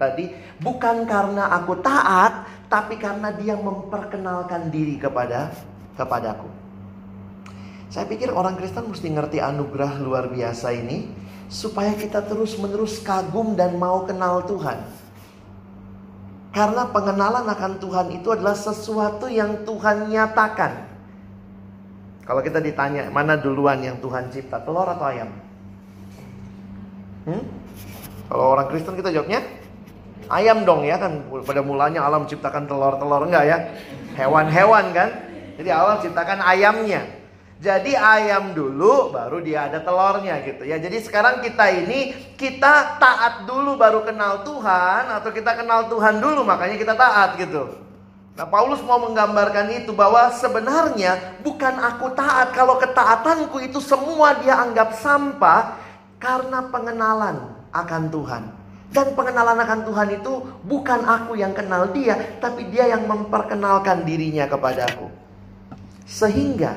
tadi 0.00 0.32
bukan 0.64 1.04
karena 1.04 1.52
aku 1.60 1.76
taat 1.84 2.48
tapi 2.72 2.96
karena 2.96 3.28
dia 3.36 3.52
memperkenalkan 3.60 4.72
diri 4.72 4.96
kepada 4.96 5.52
kepadaku. 6.00 6.48
Saya 7.92 8.08
pikir 8.08 8.32
orang 8.32 8.56
Kristen 8.56 8.88
mesti 8.88 9.12
ngerti 9.12 9.38
anugerah 9.44 10.00
luar 10.00 10.32
biasa 10.32 10.72
ini 10.72 11.10
supaya 11.50 11.92
kita 11.92 12.24
terus-menerus 12.24 13.02
kagum 13.02 13.58
dan 13.58 13.76
mau 13.76 14.06
kenal 14.08 14.46
Tuhan. 14.46 14.78
Karena 16.54 16.86
pengenalan 16.88 17.46
akan 17.50 17.72
Tuhan 17.82 18.08
itu 18.14 18.30
adalah 18.30 18.54
sesuatu 18.54 19.26
yang 19.26 19.66
Tuhan 19.66 20.06
nyatakan. 20.06 20.86
Kalau 22.22 22.40
kita 22.46 22.62
ditanya 22.62 23.10
mana 23.10 23.34
duluan 23.34 23.82
yang 23.82 23.98
Tuhan 23.98 24.30
cipta, 24.30 24.62
telur 24.62 24.86
atau 24.86 25.10
ayam? 25.10 25.49
Hmm? 27.30 27.42
Kalau 28.26 28.44
orang 28.58 28.66
Kristen 28.66 28.98
kita 28.98 29.14
jawabnya 29.14 29.46
ayam 30.26 30.66
dong 30.66 30.82
ya 30.82 30.98
kan. 30.98 31.22
Pada 31.46 31.62
mulanya 31.62 32.02
Allah 32.02 32.18
menciptakan 32.18 32.66
telur-telur 32.66 33.22
enggak 33.30 33.44
ya? 33.46 33.58
Hewan-hewan 34.18 34.90
kan. 34.90 35.08
Jadi 35.54 35.70
Allah 35.70 36.02
ciptakan 36.02 36.42
ayamnya. 36.42 37.06
Jadi 37.60 37.92
ayam 37.92 38.56
dulu 38.56 39.12
baru 39.12 39.44
dia 39.44 39.68
ada 39.68 39.84
telurnya 39.84 40.40
gitu 40.48 40.64
ya. 40.64 40.80
Jadi 40.80 40.96
sekarang 41.04 41.44
kita 41.44 41.68
ini 41.68 42.32
kita 42.40 42.96
taat 42.96 43.44
dulu 43.44 43.76
baru 43.76 44.00
kenal 44.00 44.40
Tuhan 44.48 45.12
atau 45.20 45.28
kita 45.28 45.60
kenal 45.60 45.92
Tuhan 45.92 46.24
dulu 46.24 46.40
makanya 46.40 46.80
kita 46.80 46.96
taat 46.96 47.36
gitu. 47.36 47.76
Nah 48.32 48.48
Paulus 48.48 48.80
mau 48.80 48.96
menggambarkan 49.04 49.84
itu 49.84 49.92
bahwa 49.92 50.32
sebenarnya 50.32 51.36
bukan 51.44 51.76
aku 51.84 52.16
taat 52.16 52.56
kalau 52.56 52.80
ketaatanku 52.80 53.60
itu 53.60 53.76
semua 53.84 54.40
dia 54.40 54.56
anggap 54.56 54.96
sampah 54.96 55.76
karena 56.20 56.68
pengenalan 56.68 57.56
akan 57.72 58.02
Tuhan. 58.12 58.44
Dan 58.90 59.14
pengenalan 59.14 59.54
akan 59.54 59.80
Tuhan 59.86 60.08
itu 60.18 60.32
bukan 60.66 61.00
aku 61.06 61.38
yang 61.38 61.54
kenal 61.54 61.94
dia, 61.94 62.18
tapi 62.42 62.68
dia 62.74 62.90
yang 62.90 63.06
memperkenalkan 63.06 64.02
dirinya 64.02 64.50
kepadaku. 64.50 65.06
Sehingga 66.10 66.74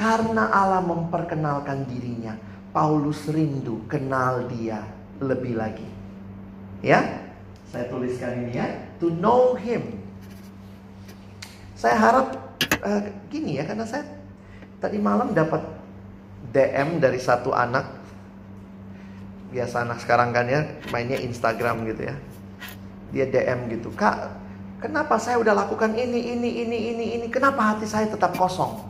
karena 0.00 0.48
Allah 0.48 0.80
memperkenalkan 0.80 1.84
dirinya, 1.84 2.40
Paulus 2.72 3.28
rindu 3.28 3.84
kenal 3.84 4.48
dia 4.48 4.80
lebih 5.20 5.60
lagi. 5.60 5.84
Ya, 6.80 7.04
saya 7.68 7.92
tuliskan 7.92 8.48
ini 8.48 8.56
ya, 8.56 8.66
to 8.96 9.12
know 9.12 9.52
him. 9.60 10.00
Saya 11.76 12.00
harap 12.00 12.56
uh, 12.80 13.04
gini 13.28 13.60
ya, 13.60 13.68
karena 13.68 13.84
saya 13.84 14.08
tadi 14.80 14.96
malam 14.96 15.36
dapat 15.36 15.75
DM 16.50 16.98
dari 17.02 17.18
satu 17.18 17.54
anak. 17.54 17.88
Biasa 19.50 19.86
anak 19.86 20.02
sekarang 20.02 20.34
kan 20.34 20.46
ya 20.50 20.66
mainnya 20.90 21.16
Instagram 21.18 21.86
gitu 21.88 22.10
ya. 22.10 22.16
Dia 23.14 23.24
DM 23.30 23.70
gitu 23.70 23.94
kak 23.94 24.46
kenapa 24.80 25.16
saya 25.16 25.40
udah 25.40 25.54
lakukan 25.66 25.96
ini 25.96 26.36
ini 26.36 26.50
ini 26.64 26.78
ini 26.94 27.06
ini? 27.18 27.26
Kenapa 27.32 27.74
hati 27.74 27.88
saya 27.88 28.06
tetap 28.06 28.36
kosong? 28.36 28.86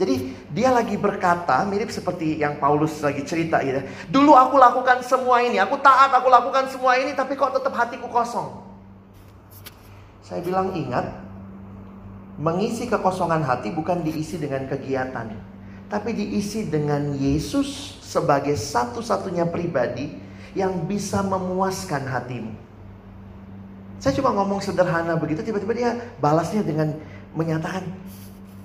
Jadi 0.00 0.32
dia 0.48 0.72
lagi 0.72 0.96
berkata 0.96 1.60
mirip 1.68 1.92
seperti 1.92 2.40
yang 2.40 2.56
Paulus 2.56 3.04
lagi 3.04 3.20
cerita 3.20 3.60
gitu. 3.60 3.84
Dulu 4.08 4.32
aku 4.32 4.56
lakukan 4.56 5.04
semua 5.04 5.44
ini 5.44 5.60
aku 5.60 5.76
taat 5.76 6.08
aku 6.16 6.32
lakukan 6.32 6.72
semua 6.72 6.96
ini 6.96 7.12
tapi 7.12 7.36
kok 7.36 7.52
tetap 7.52 7.76
hatiku 7.76 8.08
kosong? 8.08 8.64
Saya 10.24 10.40
bilang 10.40 10.72
ingat 10.72 11.04
mengisi 12.40 12.88
kekosongan 12.88 13.44
hati 13.44 13.68
bukan 13.76 14.00
diisi 14.00 14.40
dengan 14.40 14.64
kegiatan 14.64 15.36
tapi 15.90 16.14
diisi 16.14 16.70
dengan 16.70 17.18
Yesus 17.18 17.98
sebagai 18.00 18.54
satu-satunya 18.54 19.50
pribadi 19.50 20.14
yang 20.54 20.86
bisa 20.86 21.20
memuaskan 21.26 22.06
hatimu. 22.06 22.54
Saya 23.98 24.16
cuma 24.16 24.32
ngomong 24.32 24.64
sederhana 24.64 25.18
begitu, 25.18 25.44
tiba-tiba 25.44 25.74
dia 25.76 25.90
balasnya 26.22 26.64
dengan 26.64 26.96
menyatakan, 27.36 27.84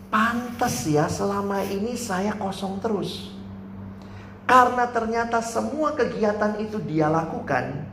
pantas 0.08 0.88
ya 0.88 1.10
selama 1.12 1.66
ini 1.66 1.98
saya 2.00 2.38
kosong 2.38 2.80
terus. 2.80 3.36
Karena 4.46 4.86
ternyata 4.88 5.42
semua 5.42 5.98
kegiatan 5.98 6.62
itu 6.62 6.78
dia 6.78 7.10
lakukan 7.10 7.84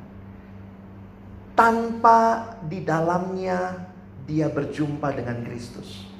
tanpa 1.57 2.53
di 2.69 2.85
dalamnya 2.85 3.89
dia 4.29 4.53
berjumpa 4.53 5.11
dengan 5.17 5.41
Kristus. 5.49 6.12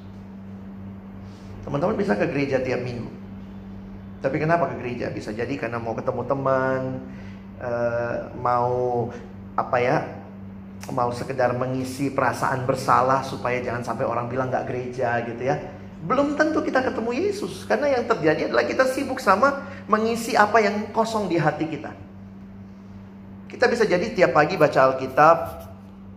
Teman-teman 1.63 1.95
bisa 1.95 2.13
ke 2.19 2.27
gereja 2.27 2.59
tiap 2.59 2.83
minggu. 2.83 3.07
Tapi 4.23 4.39
kenapa 4.39 4.71
ke 4.71 4.79
gereja? 4.79 5.11
Bisa 5.11 5.35
jadi 5.35 5.51
karena 5.59 5.79
mau 5.79 5.91
ketemu 5.95 6.23
teman, 6.23 6.81
uh, 7.59 8.31
mau 8.39 9.07
apa 9.55 9.77
ya? 9.79 9.97
Mau 10.91 11.11
sekedar 11.15 11.55
mengisi 11.55 12.11
perasaan 12.11 12.67
bersalah 12.67 13.23
supaya 13.23 13.63
jangan 13.63 13.83
sampai 13.83 14.03
orang 14.03 14.27
bilang 14.27 14.51
nggak 14.51 14.67
gereja 14.67 15.23
gitu 15.27 15.43
ya. 15.43 15.59
Belum 16.03 16.35
tentu 16.35 16.59
kita 16.59 16.83
ketemu 16.83 17.15
Yesus 17.15 17.63
karena 17.63 17.95
yang 17.99 18.03
terjadi 18.03 18.51
adalah 18.51 18.67
kita 18.67 18.83
sibuk 18.91 19.23
sama 19.23 19.63
mengisi 19.87 20.35
apa 20.35 20.59
yang 20.59 20.91
kosong 20.91 21.31
di 21.31 21.39
hati 21.39 21.67
kita. 21.71 21.95
Kita 23.47 23.71
bisa 23.71 23.87
jadi 23.87 24.11
tiap 24.11 24.35
pagi 24.35 24.59
baca 24.59 24.91
Alkitab, 24.91 25.37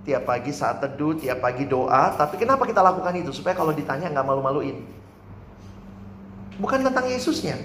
tiap 0.02 0.26
pagi 0.26 0.50
saat 0.50 0.82
teduh, 0.82 1.14
tiap 1.14 1.38
pagi 1.38 1.66
doa, 1.70 2.14
tapi 2.18 2.38
kenapa 2.38 2.66
kita 2.66 2.82
lakukan 2.82 3.14
itu? 3.18 3.30
Supaya 3.30 3.54
kalau 3.54 3.70
ditanya 3.70 4.10
nggak 4.10 4.26
malu-maluin. 4.26 5.05
Bukan 6.56 6.80
tentang 6.80 7.06
Yesusnya. 7.08 7.56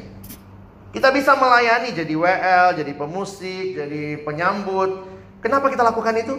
Kita 0.91 1.07
bisa 1.15 1.39
melayani 1.39 1.95
jadi 1.95 2.11
WL, 2.11 2.67
jadi 2.75 2.91
pemusik, 2.91 3.79
jadi 3.79 4.19
penyambut. 4.27 5.07
Kenapa 5.39 5.71
kita 5.71 5.87
lakukan 5.87 6.19
itu? 6.19 6.35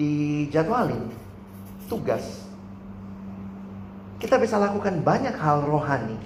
Dijadwalin. 0.00 1.12
Tugas. 1.84 2.48
Kita 4.16 4.40
bisa 4.40 4.56
lakukan 4.56 5.04
banyak 5.04 5.36
hal 5.36 5.68
rohani, 5.68 6.16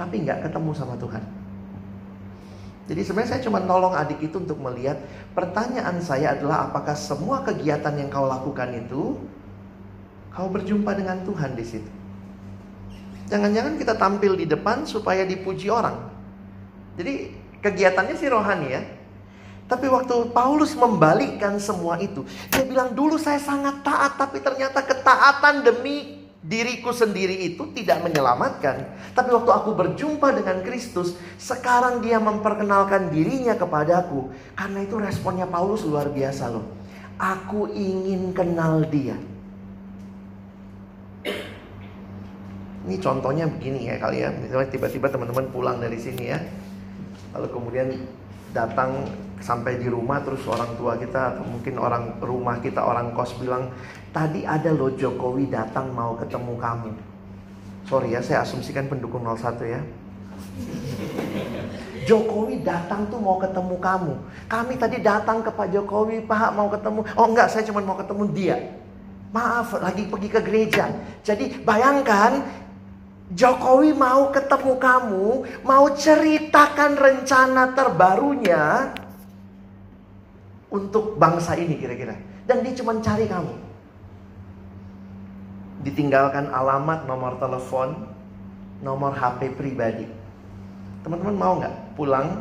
tapi 0.00 0.24
nggak 0.24 0.48
ketemu 0.48 0.72
sama 0.72 0.96
Tuhan. 0.96 1.20
Jadi 2.88 3.04
sebenarnya 3.04 3.36
saya 3.36 3.44
cuma 3.44 3.60
nolong 3.60 3.92
adik 3.92 4.16
itu 4.24 4.40
untuk 4.40 4.56
melihat 4.64 4.96
pertanyaan 5.36 6.00
saya 6.00 6.32
adalah 6.32 6.72
apakah 6.72 6.96
semua 6.96 7.44
kegiatan 7.44 7.92
yang 8.00 8.08
kau 8.08 8.24
lakukan 8.24 8.72
itu 8.72 9.20
kau 10.32 10.48
berjumpa 10.48 10.96
dengan 10.96 11.20
Tuhan 11.28 11.52
di 11.52 11.64
situ. 11.68 11.97
Jangan-jangan 13.28 13.76
kita 13.76 13.94
tampil 13.94 14.40
di 14.40 14.48
depan 14.48 14.88
supaya 14.88 15.22
dipuji 15.28 15.68
orang. 15.68 16.08
Jadi 16.96 17.30
kegiatannya 17.60 18.16
sih 18.16 18.28
rohani 18.32 18.68
ya. 18.72 18.82
Tapi 19.68 19.84
waktu 19.84 20.32
Paulus 20.32 20.72
membalikkan 20.72 21.60
semua 21.60 22.00
itu, 22.00 22.24
dia 22.48 22.64
bilang 22.64 22.96
dulu 22.96 23.20
saya 23.20 23.36
sangat 23.36 23.84
taat, 23.84 24.16
tapi 24.16 24.40
ternyata 24.40 24.80
ketaatan 24.80 25.60
demi 25.60 26.24
diriku 26.40 26.88
sendiri 26.88 27.36
itu 27.44 27.68
tidak 27.76 28.00
menyelamatkan. 28.00 28.88
Tapi 29.12 29.28
waktu 29.28 29.52
aku 29.52 29.76
berjumpa 29.76 30.32
dengan 30.32 30.64
Kristus, 30.64 31.20
sekarang 31.36 32.00
dia 32.00 32.16
memperkenalkan 32.16 33.12
dirinya 33.12 33.52
kepadaku. 33.60 34.32
Karena 34.56 34.80
itu 34.80 34.96
responnya 34.96 35.44
Paulus 35.44 35.84
luar 35.84 36.08
biasa 36.08 36.48
loh. 36.48 36.64
Aku 37.20 37.68
ingin 37.68 38.32
kenal 38.32 38.88
dia. 38.88 39.20
Ini 42.88 42.96
contohnya 43.04 43.44
begini 43.44 43.92
ya 43.92 44.00
kali 44.00 44.24
ya. 44.24 44.32
Misalnya 44.32 44.72
tiba-tiba 44.72 45.12
teman-teman 45.12 45.44
pulang 45.52 45.76
dari 45.76 46.00
sini 46.00 46.32
ya. 46.32 46.40
Lalu 47.36 47.48
kemudian 47.52 47.92
datang 48.56 49.04
sampai 49.44 49.76
di 49.76 49.92
rumah 49.92 50.24
terus 50.24 50.40
orang 50.48 50.72
tua 50.80 50.96
kita 50.96 51.36
atau 51.36 51.44
mungkin 51.44 51.76
orang 51.76 52.16
rumah 52.24 52.56
kita 52.64 52.80
orang 52.80 53.12
kos 53.12 53.36
bilang 53.36 53.68
tadi 54.10 54.48
ada 54.48 54.72
loh 54.72 54.88
Jokowi 54.96 55.52
datang 55.52 55.92
mau 55.92 56.16
ketemu 56.16 56.56
kamu. 56.56 56.90
Sorry 57.92 58.16
ya 58.16 58.24
saya 58.24 58.48
asumsikan 58.48 58.88
pendukung 58.88 59.20
01 59.20 59.60
ya. 59.68 59.80
Jokowi 62.08 62.64
datang 62.64 63.04
tuh 63.12 63.20
mau 63.20 63.36
ketemu 63.36 63.76
kamu. 63.76 64.12
Kami 64.48 64.74
tadi 64.80 64.96
datang 65.04 65.44
ke 65.44 65.52
Pak 65.52 65.68
Jokowi, 65.68 66.24
Pak 66.24 66.56
mau 66.56 66.72
ketemu. 66.72 67.04
Oh 67.20 67.28
enggak, 67.28 67.52
saya 67.52 67.68
cuma 67.68 67.84
mau 67.84 68.00
ketemu 68.00 68.24
dia. 68.32 68.56
Maaf, 69.28 69.76
lagi 69.76 70.08
pergi 70.08 70.28
ke 70.32 70.40
gereja. 70.40 70.88
Jadi 71.20 71.60
bayangkan 71.60 72.40
Jokowi 73.28 73.92
mau 73.92 74.32
ketemu 74.32 74.72
kamu, 74.80 75.26
mau 75.60 75.84
ceritakan 75.92 76.96
rencana 76.96 77.76
terbarunya 77.76 78.96
untuk 80.72 81.20
bangsa 81.20 81.52
ini 81.60 81.76
kira-kira. 81.76 82.16
Dan 82.48 82.64
dia 82.64 82.72
cuma 82.80 82.96
cari 83.04 83.28
kamu. 83.28 83.52
Ditinggalkan 85.84 86.48
alamat, 86.48 87.04
nomor 87.04 87.36
telepon, 87.36 88.08
nomor 88.80 89.12
HP 89.12 89.52
pribadi. 89.60 90.08
Teman-teman 91.04 91.36
mau 91.36 91.52
nggak 91.60 91.76
pulang 92.00 92.40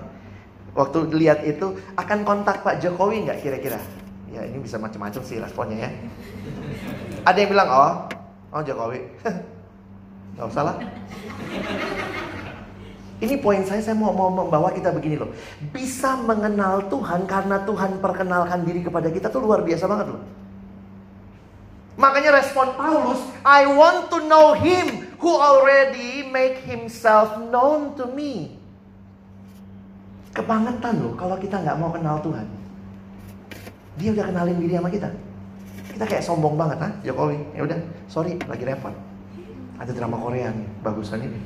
waktu 0.72 1.12
lihat 1.12 1.44
itu 1.44 1.76
akan 2.00 2.24
kontak 2.24 2.64
Pak 2.64 2.80
Jokowi 2.80 3.28
nggak 3.28 3.44
kira-kira? 3.44 3.80
Ya 4.32 4.48
ini 4.48 4.64
bisa 4.64 4.80
macam-macam 4.80 5.20
sih 5.20 5.36
responnya 5.36 5.88
ya. 5.88 5.92
Ada 7.28 7.38
yang 7.44 7.52
bilang 7.52 7.70
oh, 7.76 7.94
oh 8.56 8.64
Jokowi. 8.64 9.04
Gak 10.38 10.47
usah. 10.54 10.78
Ini 13.17 13.41
poin 13.41 13.65
saya, 13.65 13.82
saya 13.82 13.97
mau, 13.97 14.13
mau 14.13 14.30
membawa 14.30 14.69
kita 14.69 14.93
begini 14.93 15.17
loh. 15.17 15.34
Bisa 15.73 16.13
mengenal 16.21 16.86
Tuhan 16.86 17.26
karena 17.26 17.65
Tuhan 17.65 17.97
perkenalkan 17.97 18.62
diri 18.62 18.86
kepada 18.86 19.10
kita 19.10 19.34
tuh 19.34 19.41
luar 19.41 19.65
biasa 19.65 19.89
banget 19.89 20.13
loh. 20.13 20.21
Makanya 21.97 22.38
respon 22.38 22.78
Paulus, 22.78 23.17
I 23.41 23.65
want 23.65 24.13
to 24.13 24.21
know 24.30 24.54
him 24.54 25.10
who 25.17 25.34
already 25.34 26.30
make 26.30 26.62
himself 26.62 27.41
known 27.50 27.97
to 27.97 28.06
me. 28.13 28.54
Kebangetan 30.38 31.02
loh 31.02 31.17
kalau 31.17 31.41
kita 31.41 31.58
nggak 31.58 31.78
mau 31.82 31.89
kenal 31.89 32.21
Tuhan. 32.21 32.45
Dia 33.97 34.13
udah 34.13 34.30
kenalin 34.30 34.62
diri 34.62 34.78
sama 34.78 34.93
kita. 34.93 35.10
Kita 35.97 36.06
kayak 36.06 36.21
sombong 36.21 36.54
banget, 36.54 36.78
ah 36.86 36.93
Jokowi. 37.02 37.41
Ya 37.58 37.65
udah, 37.65 37.82
sorry, 38.06 38.38
lagi 38.45 38.62
repot. 38.62 39.07
Ada 39.78 39.94
drama 39.94 40.18
Korea 40.18 40.50
nih, 40.50 40.68
bagusan 40.82 41.22
ini. 41.22 41.40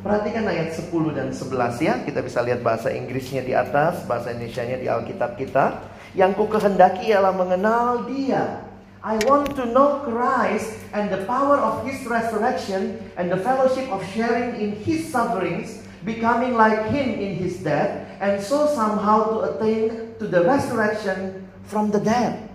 Perhatikan 0.00 0.48
ayat 0.48 0.72
10 0.72 1.12
dan 1.12 1.28
11 1.28 1.76
ya. 1.84 1.94
Kita 2.00 2.24
bisa 2.24 2.40
lihat 2.40 2.64
bahasa 2.64 2.88
Inggrisnya 2.88 3.44
di 3.44 3.52
atas, 3.52 4.08
bahasa 4.08 4.32
Indonesia-nya 4.32 4.80
di 4.80 4.88
Alkitab 4.88 5.36
kita. 5.36 5.84
Yang 6.16 6.40
ku 6.40 6.44
kehendaki 6.48 7.12
ialah 7.12 7.36
mengenal 7.36 8.08
dia. 8.08 8.64
I 9.04 9.16
want 9.28 9.56
to 9.56 9.64
know 9.68 10.04
Christ 10.04 10.76
and 10.92 11.08
the 11.08 11.24
power 11.24 11.56
of 11.56 11.84
his 11.88 12.04
resurrection 12.04 13.00
and 13.16 13.32
the 13.32 13.40
fellowship 13.40 13.88
of 13.92 14.04
sharing 14.12 14.60
in 14.60 14.76
his 14.76 15.08
sufferings, 15.08 15.84
becoming 16.04 16.52
like 16.56 16.88
him 16.92 17.16
in 17.16 17.36
his 17.36 17.60
death, 17.64 18.04
and 18.20 18.40
so 18.40 18.68
somehow 18.72 19.36
to 19.36 19.36
attain 19.52 20.16
to 20.20 20.28
the 20.28 20.44
resurrection 20.44 21.48
from 21.64 21.88
the 21.88 22.00
dead. 22.00 22.49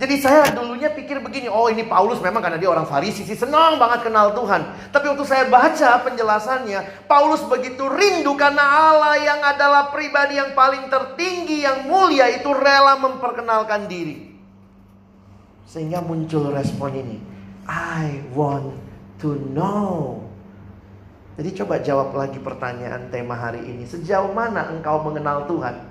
Jadi 0.00 0.16
saya 0.16 0.48
dulunya 0.56 0.88
pikir 0.88 1.20
begini, 1.20 1.52
oh 1.52 1.68
ini 1.68 1.84
Paulus 1.84 2.24
memang 2.24 2.40
karena 2.40 2.56
dia 2.56 2.72
orang 2.72 2.88
Farisi 2.88 3.20
sih 3.20 3.36
senang 3.36 3.76
banget 3.76 4.08
kenal 4.08 4.32
Tuhan. 4.32 4.88
Tapi 4.88 5.12
waktu 5.12 5.28
saya 5.28 5.44
baca 5.52 6.00
penjelasannya, 6.08 7.04
Paulus 7.04 7.44
begitu 7.44 7.84
rindu 7.84 8.32
karena 8.32 8.64
Allah 8.64 9.20
yang 9.20 9.44
adalah 9.44 9.92
pribadi 9.92 10.40
yang 10.40 10.56
paling 10.56 10.88
tertinggi, 10.88 11.68
yang 11.68 11.84
mulia 11.84 12.32
itu 12.32 12.48
rela 12.48 12.96
memperkenalkan 12.96 13.92
diri. 13.92 14.32
Sehingga 15.68 16.00
muncul 16.00 16.48
respon 16.48 16.96
ini, 16.96 17.20
I 17.68 18.24
want 18.32 18.72
to 19.20 19.36
know. 19.52 20.24
Jadi 21.36 21.60
coba 21.60 21.76
jawab 21.84 22.16
lagi 22.16 22.40
pertanyaan 22.40 23.12
tema 23.12 23.36
hari 23.36 23.68
ini. 23.68 23.84
Sejauh 23.84 24.32
mana 24.32 24.72
engkau 24.72 25.04
mengenal 25.04 25.44
Tuhan? 25.44 25.89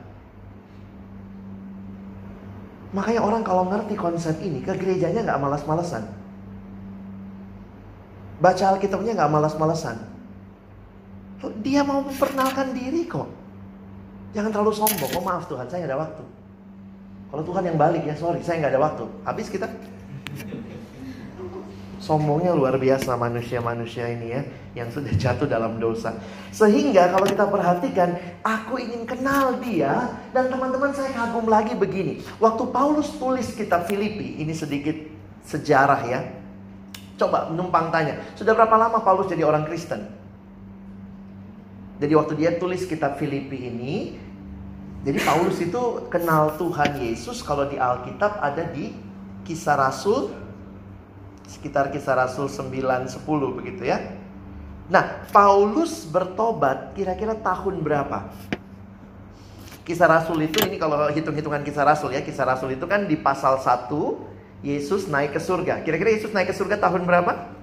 Makanya 2.90 3.22
orang 3.22 3.46
kalau 3.46 3.70
ngerti 3.70 3.94
konsep 3.94 4.42
ini 4.42 4.66
ke 4.66 4.74
gerejanya 4.74 5.22
nggak 5.22 5.42
malas-malesan. 5.42 6.10
Baca 8.42 8.64
Alkitabnya 8.74 9.14
nggak 9.14 9.32
malas-malesan. 9.32 9.98
Dia 11.62 11.86
mau 11.86 12.02
memperkenalkan 12.02 12.74
diri 12.74 13.06
kok. 13.06 13.30
Jangan 14.34 14.50
terlalu 14.50 14.74
sombong. 14.74 15.12
Oh 15.16 15.24
maaf 15.24 15.46
Tuhan, 15.46 15.70
saya 15.70 15.86
nggak 15.86 15.92
ada 15.94 16.02
waktu. 16.02 16.24
Kalau 17.30 17.44
Tuhan 17.46 17.64
yang 17.70 17.78
balik 17.78 18.04
ya 18.10 18.18
sorry, 18.18 18.42
saya 18.42 18.58
nggak 18.66 18.74
ada 18.74 18.82
waktu. 18.82 19.06
Habis 19.22 19.48
kita 19.54 19.70
Sombongnya 22.00 22.56
luar 22.56 22.80
biasa 22.80 23.20
manusia-manusia 23.20 24.08
ini 24.08 24.32
ya 24.32 24.42
yang 24.72 24.88
sudah 24.88 25.12
jatuh 25.12 25.44
dalam 25.44 25.84
dosa. 25.84 26.16
Sehingga 26.56 27.12
kalau 27.12 27.28
kita 27.28 27.44
perhatikan, 27.52 28.16
aku 28.40 28.80
ingin 28.80 29.04
kenal 29.04 29.60
dia 29.60 30.16
dan 30.32 30.48
teman-teman 30.48 30.96
saya 30.96 31.12
kagum 31.12 31.52
lagi 31.52 31.76
begini. 31.76 32.24
Waktu 32.40 32.72
Paulus 32.72 33.12
tulis 33.20 33.52
kitab 33.52 33.84
Filipi, 33.92 34.40
ini 34.40 34.56
sedikit 34.56 34.96
sejarah 35.44 36.02
ya. 36.08 36.20
Coba 37.20 37.52
numpang 37.52 37.92
tanya, 37.92 38.24
sudah 38.40 38.56
berapa 38.56 38.80
lama 38.80 39.04
Paulus 39.04 39.28
jadi 39.28 39.44
orang 39.44 39.68
Kristen? 39.68 40.08
Jadi 42.00 42.16
waktu 42.16 42.34
dia 42.40 42.56
tulis 42.56 42.88
kitab 42.88 43.20
Filipi 43.20 43.68
ini, 43.68 44.16
jadi 45.04 45.20
Paulus 45.24 45.60
itu 45.60 46.08
kenal 46.08 46.56
Tuhan 46.56 46.96
Yesus 47.00 47.44
kalau 47.44 47.68
di 47.68 47.76
Alkitab 47.76 48.40
ada 48.40 48.64
di 48.72 48.96
Kisah 49.44 49.76
Rasul 49.76 50.32
Sekitar 51.50 51.90
kisah 51.90 52.14
Rasul 52.14 52.46
9 52.46 53.10
10 53.10 53.58
begitu 53.58 53.82
ya. 53.90 53.98
Nah, 54.86 55.26
Paulus 55.34 56.06
bertobat 56.06 56.94
kira-kira 56.94 57.34
tahun 57.34 57.82
berapa? 57.82 58.30
Kisah 59.82 60.06
Rasul 60.06 60.46
itu 60.46 60.62
ini 60.62 60.78
kalau 60.78 61.10
hitung-hitungan 61.10 61.66
kisah 61.66 61.82
Rasul 61.82 62.14
ya, 62.14 62.22
kisah 62.22 62.46
Rasul 62.46 62.78
itu 62.78 62.86
kan 62.86 63.10
di 63.10 63.18
pasal 63.18 63.58
1 63.58 63.90
Yesus 64.62 65.10
naik 65.10 65.34
ke 65.34 65.42
surga. 65.42 65.82
Kira-kira 65.82 66.14
Yesus 66.14 66.30
naik 66.30 66.54
ke 66.54 66.56
surga 66.56 66.78
tahun 66.78 67.10
berapa? 67.10 67.59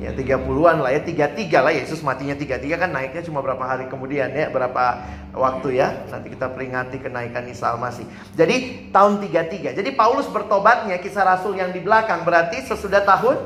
Ya 0.00 0.08
30-an 0.16 0.80
lah 0.80 0.88
ya, 0.88 1.04
33 1.04 1.52
lah 1.52 1.72
Yesus 1.76 2.00
matinya 2.00 2.32
33 2.32 2.80
kan 2.80 2.90
naiknya 2.96 3.28
cuma 3.28 3.44
berapa 3.44 3.60
hari 3.60 3.92
kemudian 3.92 4.32
ya, 4.32 4.48
berapa 4.48 5.04
waktu 5.36 5.76
ya. 5.76 6.08
Nanti 6.08 6.32
kita 6.32 6.48
peringati 6.48 6.96
kenaikan 6.96 7.44
Isa 7.44 7.76
Al-Masih. 7.76 8.08
Jadi 8.32 8.88
tahun 8.88 9.20
33. 9.20 9.76
Jadi 9.76 9.90
Paulus 9.92 10.24
bertobatnya 10.32 10.96
kisah 10.96 11.28
Rasul 11.28 11.60
yang 11.60 11.76
di 11.76 11.84
belakang 11.84 12.24
berarti 12.24 12.64
sesudah 12.64 13.04
tahun 13.04 13.36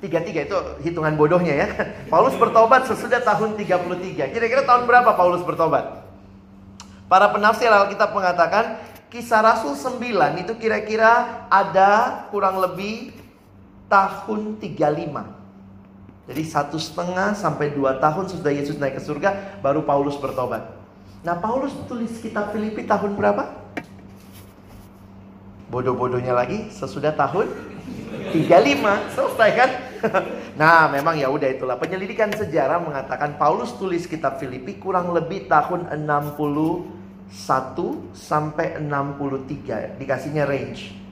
33 0.00 0.48
itu 0.48 0.56
hitungan 0.88 1.12
bodohnya 1.18 1.54
ya. 1.54 1.68
Paulus 2.12 2.32
bertobat 2.40 2.88
sesudah 2.88 3.20
tahun 3.20 3.58
33. 3.60 4.32
Kira-kira 4.32 4.64
tahun 4.64 4.88
berapa 4.88 5.12
Paulus 5.12 5.44
bertobat? 5.44 6.08
Para 7.04 7.28
penafsir 7.28 7.68
Alkitab 7.68 8.16
mengatakan 8.16 8.80
kisah 9.12 9.44
Rasul 9.44 9.76
9 9.76 10.44
itu 10.44 10.52
kira-kira 10.56 11.44
ada 11.52 12.24
kurang 12.28 12.60
lebih 12.60 13.12
tahun 13.88 14.60
35. 14.60 15.38
Jadi 16.28 16.42
satu 16.44 16.76
setengah 16.76 17.32
sampai 17.32 17.72
dua 17.72 17.96
tahun 17.96 18.28
sudah 18.28 18.52
Yesus 18.52 18.76
naik 18.76 19.00
ke 19.00 19.02
surga, 19.02 19.60
baru 19.64 19.80
Paulus 19.80 20.20
bertobat. 20.20 20.60
Nah 21.24 21.40
Paulus 21.40 21.72
tulis 21.88 22.12
kitab 22.20 22.52
Filipi 22.52 22.84
tahun 22.84 23.16
berapa? 23.16 23.48
Bodoh-bodohnya 25.72 26.36
lagi, 26.36 26.68
sesudah 26.68 27.16
tahun 27.16 27.48
35 28.32 29.16
selesai 29.16 29.50
kan? 29.56 29.70
nah 30.60 30.86
memang 30.92 31.16
ya 31.16 31.32
udah 31.32 31.48
itulah 31.48 31.80
penyelidikan 31.80 32.28
sejarah 32.30 32.78
mengatakan 32.78 33.40
Paulus 33.40 33.72
tulis 33.80 34.04
kitab 34.04 34.36
Filipi 34.36 34.76
kurang 34.76 35.16
lebih 35.16 35.48
tahun 35.48 35.88
61 35.90 37.32
sampai 38.12 38.76
63 38.84 39.96
dikasihnya 39.96 40.44
range. 40.44 41.07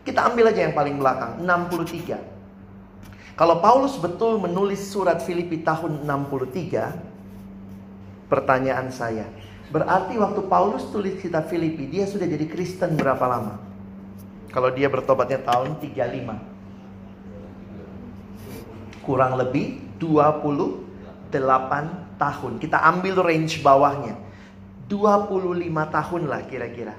Kita 0.00 0.32
ambil 0.32 0.48
aja 0.48 0.64
yang 0.64 0.72
paling 0.72 0.96
belakang, 0.96 1.44
63. 1.44 2.16
Kalau 3.36 3.60
Paulus 3.60 4.00
betul 4.00 4.40
menulis 4.40 4.80
surat 4.80 5.20
Filipi 5.24 5.60
tahun 5.60 6.04
63, 6.04 6.92
pertanyaan 8.28 8.90
saya, 8.92 9.24
berarti 9.72 10.18
waktu 10.20 10.40
Paulus 10.48 10.84
tulis 10.92 11.20
kitab 11.20 11.48
Filipi, 11.48 11.86
dia 11.88 12.06
sudah 12.08 12.26
jadi 12.28 12.46
Kristen 12.48 12.96
berapa 12.96 13.26
lama? 13.28 13.58
Kalau 14.50 14.74
dia 14.74 14.90
bertobatnya 14.90 15.38
tahun 15.46 15.78
35. 15.78 16.42
Kurang 19.04 19.36
lebih 19.38 19.78
28 20.00 21.30
tahun. 22.18 22.58
Kita 22.58 22.82
ambil 22.82 23.22
range 23.24 23.62
bawahnya. 23.62 24.16
25 24.90 25.70
tahun 25.70 26.26
lah 26.26 26.42
kira-kira. 26.50 26.98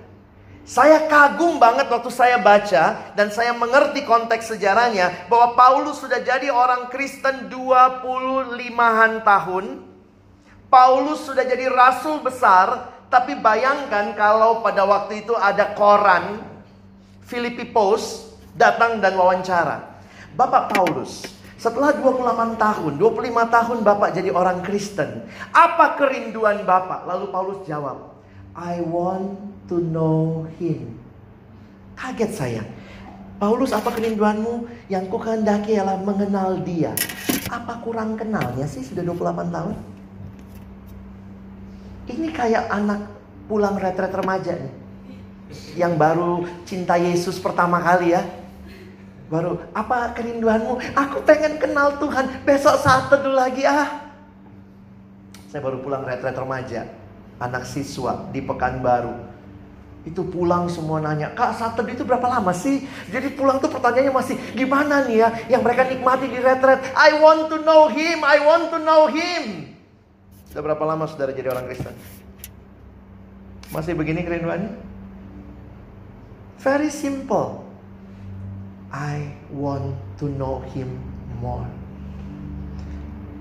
Saya 0.62 1.10
kagum 1.10 1.58
banget 1.58 1.90
waktu 1.90 2.12
saya 2.14 2.38
baca 2.38 3.14
dan 3.18 3.34
saya 3.34 3.50
mengerti 3.58 4.06
konteks 4.06 4.54
sejarahnya 4.54 5.26
bahwa 5.26 5.58
Paulus 5.58 5.98
sudah 5.98 6.22
jadi 6.22 6.54
orang 6.54 6.94
Kristen 6.94 7.50
25-an 7.50 9.26
tahun. 9.26 9.66
Paulus 10.72 11.28
sudah 11.28 11.44
jadi 11.44 11.68
rasul 11.68 12.24
besar, 12.24 12.94
tapi 13.12 13.36
bayangkan 13.36 14.16
kalau 14.16 14.64
pada 14.64 14.88
waktu 14.88 15.26
itu 15.26 15.36
ada 15.36 15.76
koran 15.76 16.46
Filipi 17.26 17.68
Post 17.68 18.38
datang 18.56 19.04
dan 19.04 19.18
wawancara. 19.20 20.00
Bapak 20.32 20.72
Paulus, 20.72 21.28
setelah 21.60 21.92
28 21.92 22.56
tahun, 22.56 22.92
25 22.96 23.56
tahun 23.56 23.78
Bapak 23.84 24.10
jadi 24.16 24.30
orang 24.32 24.64
Kristen. 24.64 25.28
Apa 25.52 26.00
kerinduan 26.00 26.64
Bapak? 26.64 27.04
Lalu 27.04 27.26
Paulus 27.34 27.60
jawab, 27.68 28.16
I 28.56 28.80
want 28.80 29.52
to 29.72 29.80
know 29.80 30.44
him. 30.60 31.00
Kaget 31.96 32.32
saya. 32.36 32.64
Paulus 33.40 33.72
apa 33.72 33.96
kerinduanmu? 33.96 34.68
Yang 34.92 35.08
ku 35.08 35.18
kehendaki 35.24 35.80
ialah 35.80 35.96
mengenal 36.04 36.60
dia. 36.60 36.92
Apa 37.48 37.80
kurang 37.80 38.20
kenalnya 38.20 38.68
sih 38.68 38.84
sudah 38.84 39.00
28 39.08 39.48
tahun? 39.56 39.76
Ini 42.12 42.28
kayak 42.36 42.68
anak 42.68 43.08
pulang 43.48 43.80
retret 43.80 44.12
remaja 44.12 44.60
nih. 44.60 44.74
Yang 45.80 45.94
baru 45.96 46.32
cinta 46.68 47.00
Yesus 47.00 47.40
pertama 47.40 47.80
kali 47.80 48.12
ya. 48.12 48.28
Baru, 49.32 49.64
apa 49.72 50.12
kerinduanmu? 50.12 50.92
Aku 50.92 51.24
pengen 51.24 51.56
kenal 51.56 51.96
Tuhan. 51.96 52.44
Besok 52.44 52.76
saat 52.84 53.08
teduh 53.08 53.32
lagi 53.32 53.64
ah. 53.64 54.12
Saya 55.48 55.64
baru 55.64 55.80
pulang 55.80 56.04
retret 56.04 56.36
remaja. 56.36 56.92
Anak 57.40 57.64
siswa 57.66 58.28
di 58.36 58.44
Pekanbaru 58.44 59.31
itu 60.02 60.26
pulang 60.26 60.66
semua 60.66 60.98
nanya, 60.98 61.30
Kak 61.38 61.54
Sater 61.62 61.86
itu 61.86 62.02
berapa 62.02 62.26
lama 62.26 62.50
sih? 62.58 62.90
Jadi 63.14 63.38
pulang 63.38 63.62
tuh 63.62 63.70
pertanyaannya 63.70 64.14
masih 64.14 64.36
gimana 64.58 65.06
nih 65.06 65.18
ya? 65.22 65.30
Yang 65.58 65.62
mereka 65.62 65.82
nikmati 65.86 66.26
di 66.26 66.40
retret. 66.42 66.82
I 66.98 67.22
want 67.22 67.54
to 67.54 67.62
know 67.62 67.86
him, 67.86 68.26
I 68.26 68.42
want 68.42 68.74
to 68.74 68.80
know 68.82 69.06
him. 69.14 69.70
Sudah 70.50 70.64
berapa 70.66 70.84
lama 70.84 71.06
saudara 71.06 71.32
jadi 71.32 71.54
orang 71.54 71.70
Kristen? 71.70 71.94
Masih 73.72 73.94
begini 73.96 74.26
kerinduannya? 74.26 74.74
Very 76.60 76.90
simple. 76.90 77.64
I 78.92 79.32
want 79.50 79.96
to 80.20 80.28
know 80.28 80.60
him 80.76 81.00
more. 81.40 81.81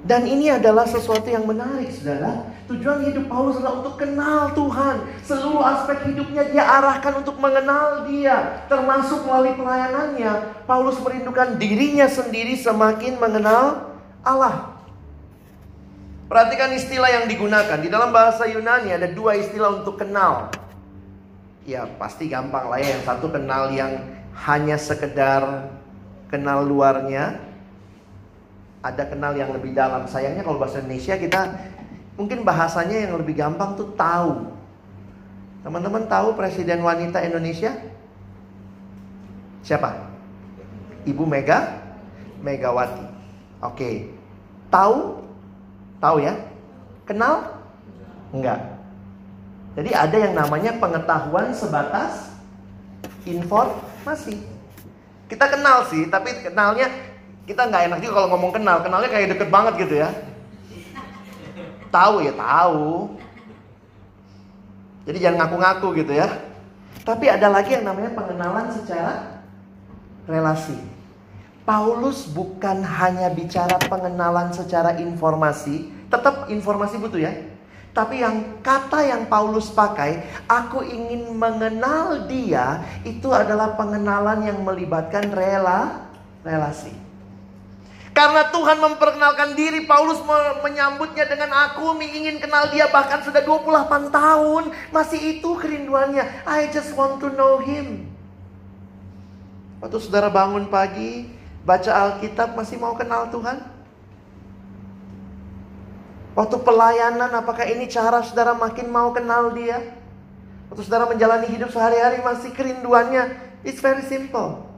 Dan 0.00 0.24
ini 0.24 0.48
adalah 0.48 0.88
sesuatu 0.88 1.28
yang 1.28 1.44
menarik, 1.44 1.92
saudara. 1.92 2.48
Tujuan 2.72 3.04
hidup 3.04 3.28
Paulus 3.28 3.60
adalah 3.60 3.84
untuk 3.84 4.00
kenal 4.00 4.54
Tuhan. 4.56 4.96
Seluruh 5.20 5.60
aspek 5.60 6.08
hidupnya 6.08 6.48
dia 6.48 6.64
arahkan 6.64 7.20
untuk 7.20 7.36
mengenal 7.36 8.08
dia. 8.08 8.64
Termasuk 8.70 9.28
melalui 9.28 9.58
pelayanannya. 9.60 10.64
Paulus 10.64 10.96
merindukan 11.04 11.60
dirinya 11.60 12.08
sendiri 12.08 12.56
semakin 12.56 13.20
mengenal 13.20 13.92
Allah. 14.24 14.72
Perhatikan 16.30 16.72
istilah 16.72 17.10
yang 17.10 17.26
digunakan. 17.26 17.76
Di 17.76 17.90
dalam 17.90 18.14
bahasa 18.14 18.46
Yunani 18.46 18.94
ada 18.94 19.10
dua 19.10 19.36
istilah 19.36 19.82
untuk 19.82 20.00
kenal. 20.00 20.48
Ya 21.66 21.84
pasti 22.00 22.30
gampang 22.30 22.70
lah 22.70 22.78
ya. 22.80 22.96
Yang 22.96 23.04
satu 23.04 23.26
kenal 23.28 23.74
yang 23.74 23.98
hanya 24.46 24.78
sekedar 24.78 25.68
kenal 26.30 26.62
luarnya 26.64 27.49
ada 28.80 29.04
kenal 29.04 29.36
yang 29.36 29.52
lebih 29.52 29.76
dalam. 29.76 30.08
Sayangnya 30.08 30.44
kalau 30.44 30.60
bahasa 30.60 30.80
Indonesia 30.80 31.16
kita 31.20 31.40
mungkin 32.16 32.44
bahasanya 32.44 33.08
yang 33.08 33.20
lebih 33.20 33.36
gampang 33.36 33.76
tuh 33.76 33.92
tahu. 33.96 34.48
Teman-teman 35.60 36.08
tahu 36.08 36.32
presiden 36.36 36.80
wanita 36.80 37.20
Indonesia? 37.20 37.76
Siapa? 39.60 40.08
Ibu 41.04 41.24
Mega 41.28 41.80
Megawati. 42.40 43.04
Oke. 43.60 44.16
Tahu? 44.72 45.20
Tahu 46.00 46.16
ya? 46.24 46.32
Kenal? 47.04 47.60
Enggak. 48.32 48.80
Jadi 49.76 49.90
ada 49.92 50.16
yang 50.16 50.34
namanya 50.34 50.80
pengetahuan 50.80 51.52
sebatas 51.52 52.32
informasi. 53.28 54.40
Kita 55.28 55.46
kenal 55.46 55.86
sih, 55.86 56.08
tapi 56.10 56.34
kenalnya 56.42 56.90
kita 57.50 57.66
nggak 57.66 57.82
enak 57.90 57.98
juga 57.98 58.22
kalau 58.22 58.28
ngomong 58.38 58.52
kenal, 58.54 58.78
kenalnya 58.78 59.10
kayak 59.10 59.34
deket 59.34 59.50
banget 59.50 59.74
gitu 59.82 59.94
ya. 59.98 60.14
Tahu 61.90 62.22
ya 62.22 62.32
tahu. 62.38 63.18
Jadi 65.10 65.18
jangan 65.18 65.36
ngaku-ngaku 65.42 65.88
gitu 65.98 66.12
ya. 66.14 66.30
Tapi 67.02 67.26
ada 67.26 67.50
lagi 67.50 67.74
yang 67.74 67.90
namanya 67.90 68.14
pengenalan 68.14 68.70
secara 68.70 69.42
relasi. 70.30 70.78
Paulus 71.66 72.30
bukan 72.30 72.86
hanya 72.86 73.34
bicara 73.34 73.82
pengenalan 73.82 74.54
secara 74.54 74.94
informasi, 75.02 75.90
tetap 76.06 76.46
informasi 76.46 77.02
butuh 77.02 77.18
ya. 77.18 77.34
Tapi 77.90 78.22
yang 78.22 78.62
kata 78.62 79.02
yang 79.02 79.26
Paulus 79.26 79.66
pakai, 79.74 80.22
aku 80.46 80.86
ingin 80.86 81.34
mengenal 81.34 82.30
dia, 82.30 82.86
itu 83.02 83.26
adalah 83.34 83.74
pengenalan 83.74 84.46
yang 84.46 84.62
melibatkan 84.62 85.26
rela 85.34 86.06
relasi. 86.46 86.99
Karena 88.10 88.50
Tuhan 88.50 88.82
memperkenalkan 88.82 89.54
diri, 89.54 89.86
Paulus 89.86 90.18
menyambutnya 90.66 91.30
dengan 91.30 91.54
aku 91.70 91.94
ingin 92.02 92.42
kenal 92.42 92.66
dia 92.68 92.90
bahkan 92.90 93.22
sudah 93.22 93.38
28 93.42 94.10
tahun. 94.10 94.64
Masih 94.90 95.38
itu 95.38 95.50
kerinduannya. 95.54 96.26
I 96.42 96.68
just 96.74 96.90
want 96.98 97.22
to 97.22 97.30
know 97.30 97.62
him. 97.62 98.10
Waktu 99.80 99.96
saudara 100.02 100.28
bangun 100.28 100.68
pagi, 100.68 101.30
baca 101.64 101.88
Alkitab 101.88 102.58
masih 102.58 102.76
mau 102.76 102.98
kenal 102.98 103.30
Tuhan? 103.30 103.62
Waktu 106.34 106.56
pelayanan, 106.62 107.30
apakah 107.34 107.66
ini 107.66 107.90
cara 107.90 108.22
saudara 108.22 108.54
makin 108.54 108.86
mau 108.90 109.10
kenal 109.10 109.50
dia? 109.54 109.96
Waktu 110.70 110.86
saudara 110.86 111.10
menjalani 111.10 111.50
hidup 111.50 111.74
sehari-hari 111.74 112.22
masih 112.22 112.54
kerinduannya. 112.54 113.34
It's 113.66 113.82
very 113.82 114.06
simple. 114.06 114.69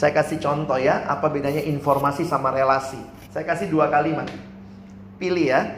Saya 0.00 0.16
kasih 0.16 0.40
contoh 0.40 0.80
ya, 0.80 1.04
apa 1.04 1.28
bedanya 1.28 1.60
informasi 1.60 2.24
sama 2.24 2.48
relasi. 2.48 2.96
Saya 3.36 3.44
kasih 3.44 3.68
dua 3.68 3.92
kalimat. 3.92 4.24
pilih 5.20 5.52
ya. 5.52 5.76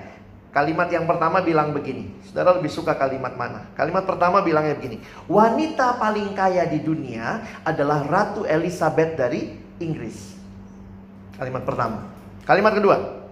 Kalimat 0.55 0.87
yang 0.95 1.11
pertama 1.11 1.43
bilang 1.43 1.75
begini. 1.75 2.15
Saudara 2.31 2.55
lebih 2.55 2.71
suka 2.71 2.95
kalimat 2.95 3.35
mana? 3.35 3.67
Kalimat 3.75 4.07
pertama 4.07 4.39
bilangnya 4.47 4.79
begini. 4.79 5.03
Wanita 5.27 5.99
paling 5.99 6.39
kaya 6.39 6.71
di 6.71 6.79
dunia 6.79 7.43
adalah 7.67 8.07
Ratu 8.07 8.47
Elizabeth 8.47 9.19
dari 9.19 9.59
Inggris. 9.83 10.39
Kalimat 11.35 11.67
pertama. 11.67 12.07
Kalimat 12.47 12.79
kedua. 12.79 13.27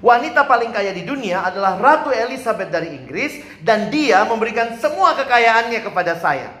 Wanita 0.00 0.48
paling 0.48 0.72
kaya 0.72 0.96
di 0.96 1.04
dunia 1.04 1.44
adalah 1.44 1.76
Ratu 1.76 2.08
Elizabeth 2.08 2.72
dari 2.72 2.96
Inggris 2.96 3.36
dan 3.60 3.92
dia 3.92 4.24
memberikan 4.24 4.80
semua 4.80 5.12
kekayaannya 5.12 5.84
kepada 5.84 6.16
saya. 6.16 6.56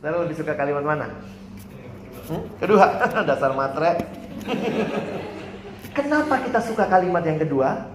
Saudara 0.00 0.24
lebih 0.24 0.40
suka 0.40 0.56
kalimat 0.56 0.86
mana? 0.86 1.36
Hmm? 2.26 2.42
Kedua, 2.58 2.84
dasar 3.28 3.54
matre. 3.54 4.02
Kenapa 5.94 6.42
kita 6.42 6.60
suka 6.60 6.84
kalimat 6.90 7.22
yang 7.24 7.40
kedua? 7.40 7.88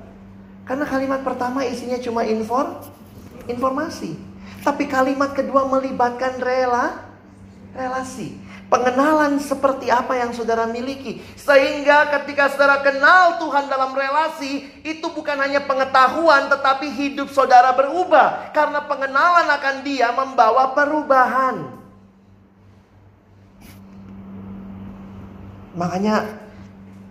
Karena 0.65 0.87
kalimat 0.87 1.21
pertama 1.21 1.67
isinya 1.67 1.99
cuma 1.99 2.23
infor, 2.23 2.81
informasi. 3.45 4.15
Tapi 4.61 4.87
kalimat 4.87 5.33
kedua 5.35 5.67
melibatkan 5.67 6.39
rela, 6.39 7.11
relasi. 7.75 8.39
Pengenalan 8.71 9.35
seperti 9.43 9.91
apa 9.91 10.15
yang 10.15 10.31
saudara 10.31 10.63
miliki. 10.63 11.19
Sehingga 11.35 12.07
ketika 12.15 12.47
saudara 12.47 12.79
kenal 12.79 13.35
Tuhan 13.35 13.67
dalam 13.67 13.91
relasi, 13.91 14.63
itu 14.87 15.11
bukan 15.11 15.35
hanya 15.43 15.59
pengetahuan 15.67 16.47
tetapi 16.47 16.87
hidup 16.87 17.27
saudara 17.35 17.75
berubah. 17.75 18.55
Karena 18.55 18.79
pengenalan 18.87 19.51
akan 19.59 19.75
dia 19.83 20.15
membawa 20.15 20.71
perubahan. 20.71 21.80
Makanya 25.75 26.27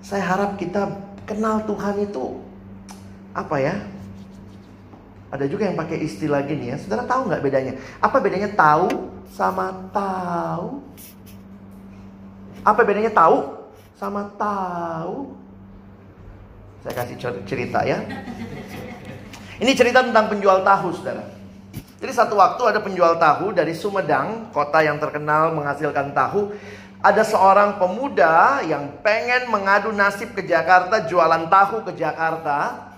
saya 0.00 0.24
harap 0.24 0.56
kita 0.60 0.88
kenal 1.24 1.64
Tuhan 1.64 2.04
itu 2.04 2.40
apa 3.32 3.56
ya? 3.60 3.74
Ada 5.30 5.46
juga 5.46 5.70
yang 5.70 5.78
pakai 5.78 6.02
istilah 6.02 6.42
gini 6.42 6.74
ya. 6.74 6.76
Saudara 6.76 7.06
tahu 7.06 7.30
nggak 7.30 7.42
bedanya? 7.44 7.72
Apa 8.02 8.18
bedanya 8.18 8.50
tahu 8.50 9.08
sama 9.30 9.70
tahu? 9.94 10.82
Apa 12.66 12.80
bedanya 12.82 13.14
tahu 13.14 13.56
sama 13.94 14.26
tahu? 14.34 15.32
Saya 16.82 16.94
kasih 16.96 17.16
cerita 17.44 17.84
ya. 17.84 18.00
Ini 19.60 19.76
cerita 19.76 20.00
tentang 20.00 20.32
penjual 20.32 20.64
tahu, 20.64 20.88
saudara. 20.96 21.20
Jadi 22.00 22.12
satu 22.16 22.40
waktu 22.40 22.62
ada 22.64 22.80
penjual 22.80 23.20
tahu 23.20 23.52
dari 23.52 23.76
Sumedang, 23.76 24.48
kota 24.56 24.80
yang 24.80 24.96
terkenal 24.96 25.52
menghasilkan 25.52 26.16
tahu. 26.16 26.56
Ada 27.00 27.24
seorang 27.24 27.80
pemuda 27.80 28.60
yang 28.60 29.00
pengen 29.00 29.48
mengadu 29.48 29.88
nasib 29.88 30.36
ke 30.36 30.44
Jakarta, 30.44 31.08
jualan 31.08 31.48
tahu 31.48 31.80
ke 31.88 31.96
Jakarta. 31.96 32.88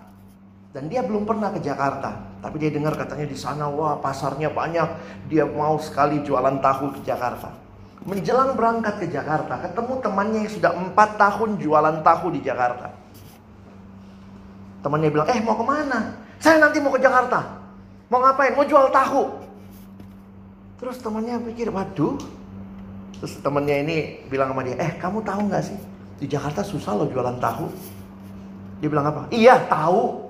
Dan 0.74 0.90
dia 0.90 1.06
belum 1.06 1.22
pernah 1.22 1.54
ke 1.54 1.62
Jakarta. 1.62 2.18
Tapi 2.42 2.56
dia 2.58 2.74
dengar 2.74 2.98
katanya 2.98 3.30
di 3.30 3.38
sana, 3.38 3.70
wah 3.70 4.02
pasarnya 4.02 4.50
banyak. 4.50 4.88
Dia 5.30 5.46
mau 5.46 5.78
sekali 5.78 6.18
jualan 6.26 6.58
tahu 6.58 6.98
ke 6.98 7.00
Jakarta. 7.06 7.54
Menjelang 8.02 8.58
berangkat 8.58 8.98
ke 8.98 9.06
Jakarta, 9.06 9.62
ketemu 9.62 9.94
temannya 10.02 10.38
yang 10.42 10.50
sudah 10.50 10.72
empat 10.74 11.10
tahun 11.22 11.62
jualan 11.62 12.02
tahu 12.02 12.34
di 12.34 12.40
Jakarta. 12.42 12.90
Temannya 14.82 15.08
bilang, 15.14 15.30
eh 15.30 15.38
mau 15.38 15.54
ke 15.54 15.62
mana? 15.62 16.18
Saya 16.42 16.58
nanti 16.58 16.82
mau 16.82 16.90
ke 16.90 16.98
Jakarta. 16.98 17.62
Mau 18.10 18.18
ngapain? 18.18 18.58
Mau 18.58 18.66
jual 18.66 18.90
tahu. 18.90 19.30
Terus 20.82 20.98
temannya 20.98 21.38
pikir, 21.46 21.70
waduh. 21.70 22.41
Terus 23.18 23.32
temannya 23.42 23.76
ini 23.84 23.96
bilang 24.30 24.54
sama 24.54 24.62
dia, 24.64 24.76
eh 24.80 24.92
kamu 24.96 25.24
tahu 25.24 25.40
nggak 25.50 25.64
sih? 25.64 25.78
Di 26.22 26.26
Jakarta 26.30 26.62
susah 26.62 26.94
loh 26.94 27.08
jualan 27.10 27.36
tahu. 27.42 27.66
Dia 28.78 28.88
bilang 28.90 29.10
apa? 29.10 29.26
Iya 29.30 29.58
tahu. 29.66 30.22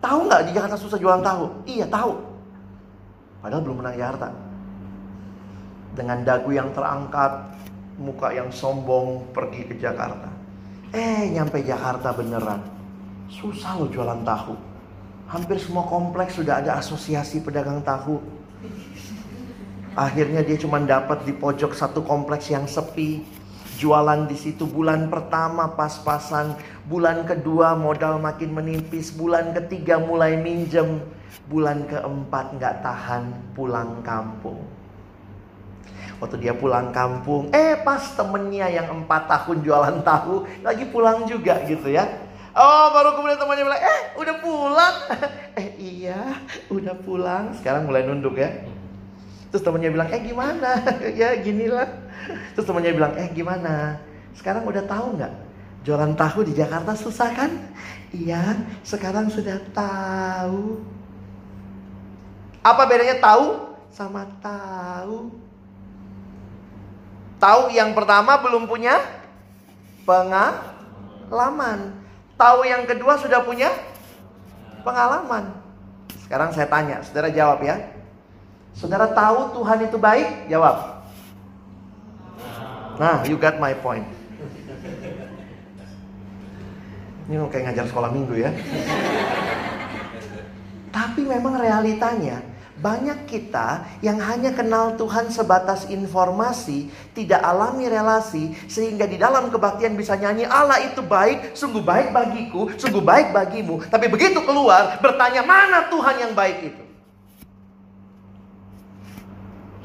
Tahu 0.00 0.18
nggak 0.26 0.42
di 0.48 0.50
Jakarta 0.56 0.76
susah 0.80 0.98
jualan 0.98 1.22
tahu? 1.22 1.44
Iya 1.66 1.86
tahu. 1.86 2.12
Padahal 3.40 3.62
belum 3.64 3.76
pernah 3.84 3.94
Jakarta. 3.96 4.28
Dengan 5.90 6.18
dagu 6.22 6.50
yang 6.54 6.70
terangkat, 6.70 7.32
muka 8.00 8.32
yang 8.32 8.48
sombong 8.48 9.28
pergi 9.34 9.66
ke 9.68 9.74
Jakarta. 9.76 10.30
Eh 10.90 11.30
nyampe 11.30 11.62
Jakarta 11.62 12.10
beneran. 12.16 12.62
Susah 13.30 13.78
loh 13.78 13.86
jualan 13.86 14.26
tahu. 14.26 14.54
Hampir 15.30 15.62
semua 15.62 15.86
kompleks 15.86 16.34
sudah 16.34 16.58
ada 16.58 16.82
asosiasi 16.82 17.38
pedagang 17.38 17.78
tahu. 17.86 18.18
Akhirnya 20.00 20.40
dia 20.40 20.56
cuma 20.56 20.80
dapat 20.80 21.28
di 21.28 21.36
pojok 21.36 21.76
satu 21.76 22.00
kompleks 22.00 22.48
yang 22.48 22.64
sepi 22.64 23.20
jualan 23.76 24.24
di 24.24 24.32
situ 24.32 24.64
bulan 24.64 25.12
pertama 25.12 25.76
pas-pasan, 25.76 26.56
bulan 26.88 27.28
kedua 27.28 27.76
modal 27.76 28.16
makin 28.16 28.56
menipis, 28.56 29.12
bulan 29.12 29.52
ketiga 29.52 30.00
mulai 30.00 30.40
minjem, 30.40 31.04
bulan 31.52 31.84
keempat 31.84 32.56
nggak 32.56 32.80
tahan 32.80 33.28
pulang 33.52 34.00
kampung. 34.00 34.64
Waktu 36.16 36.48
dia 36.48 36.56
pulang 36.56 36.96
kampung, 36.96 37.52
eh 37.52 37.76
pas 37.84 38.00
temennya 38.16 38.72
yang 38.72 39.04
empat 39.04 39.28
tahun 39.28 39.60
jualan 39.60 40.00
tahu 40.00 40.64
lagi 40.64 40.88
pulang 40.88 41.28
juga 41.28 41.60
gitu 41.68 41.92
ya. 41.92 42.08
Oh 42.56 42.88
baru 42.96 43.20
kemudian 43.20 43.36
temannya 43.36 43.64
bilang, 43.68 43.84
eh 43.84 44.00
udah 44.16 44.36
pulang? 44.40 44.94
eh 45.60 45.68
iya 45.76 46.40
udah 46.72 46.96
pulang. 47.04 47.52
Sekarang 47.60 47.84
mulai 47.84 48.08
nunduk 48.08 48.40
ya. 48.40 48.79
Terus 49.50 49.62
temannya 49.66 49.90
bilang, 49.90 50.08
eh 50.14 50.22
gimana? 50.22 50.78
ya 51.20 51.34
ginilah 51.42 51.90
Terus 52.54 52.66
temannya 52.66 52.92
bilang, 52.94 53.12
eh 53.18 53.28
gimana? 53.34 53.98
Sekarang 54.34 54.62
udah 54.66 54.84
tahu 54.86 55.18
nggak? 55.18 55.34
Jualan 55.82 56.12
tahu 56.14 56.44
di 56.46 56.52
Jakarta 56.54 56.92
susah 56.94 57.30
kan? 57.34 57.50
Iya, 58.12 58.58
sekarang 58.84 59.30
sudah 59.32 59.58
tahu. 59.72 60.82
Apa 62.60 62.84
bedanya 62.84 63.16
tahu 63.16 63.74
sama 63.88 64.28
tahu? 64.44 65.32
Tahu 67.40 67.72
yang 67.72 67.96
pertama 67.96 68.36
belum 68.44 68.68
punya 68.68 69.00
pengalaman. 70.04 71.96
Tahu 72.36 72.58
yang 72.68 72.84
kedua 72.84 73.16
sudah 73.16 73.40
punya 73.40 73.72
pengalaman. 74.84 75.56
Sekarang 76.28 76.52
saya 76.52 76.68
tanya, 76.68 77.00
saudara 77.00 77.32
jawab 77.32 77.64
ya. 77.64 77.80
Saudara 78.74 79.10
tahu 79.10 79.60
Tuhan 79.60 79.78
itu 79.86 79.96
baik? 80.00 80.50
Jawab. 80.50 80.76
Nah, 83.00 83.24
you 83.24 83.40
got 83.40 83.56
my 83.56 83.72
point. 83.72 84.04
Ini 87.30 87.38
kayak 87.46 87.64
ngajar 87.70 87.86
sekolah 87.86 88.10
minggu 88.10 88.42
ya. 88.42 88.50
Tapi 90.90 91.22
memang 91.22 91.62
realitanya 91.62 92.42
banyak 92.80 93.28
kita 93.28 93.86
yang 94.02 94.18
hanya 94.18 94.50
kenal 94.56 94.96
Tuhan 94.96 95.28
sebatas 95.28 95.86
informasi, 95.86 96.90
tidak 97.14 97.38
alami 97.44 97.86
relasi, 97.86 98.56
sehingga 98.66 99.04
di 99.04 99.20
dalam 99.20 99.52
kebaktian 99.52 99.94
bisa 99.94 100.16
nyanyi 100.16 100.48
Allah 100.48 100.80
itu 100.82 101.04
baik, 101.04 101.54
sungguh 101.54 101.84
baik 101.84 102.10
bagiku, 102.10 102.72
sungguh 102.74 103.04
baik 103.04 103.30
bagimu. 103.36 103.84
Tapi 103.86 104.08
begitu 104.08 104.42
keluar, 104.42 104.98
bertanya 104.98 105.44
mana 105.44 105.86
Tuhan 105.92 106.16
yang 106.24 106.32
baik 106.34 106.58
itu? 106.72 106.89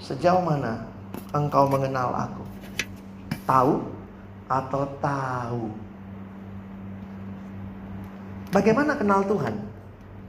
Sejauh 0.05 0.37
mana 0.45 0.85
engkau 1.33 1.65
mengenal 1.65 2.13
aku? 2.13 2.43
Tahu 3.49 3.73
atau 4.45 4.83
tahu? 5.01 5.65
Bagaimana 8.53 8.93
kenal 8.93 9.25
Tuhan? 9.25 9.57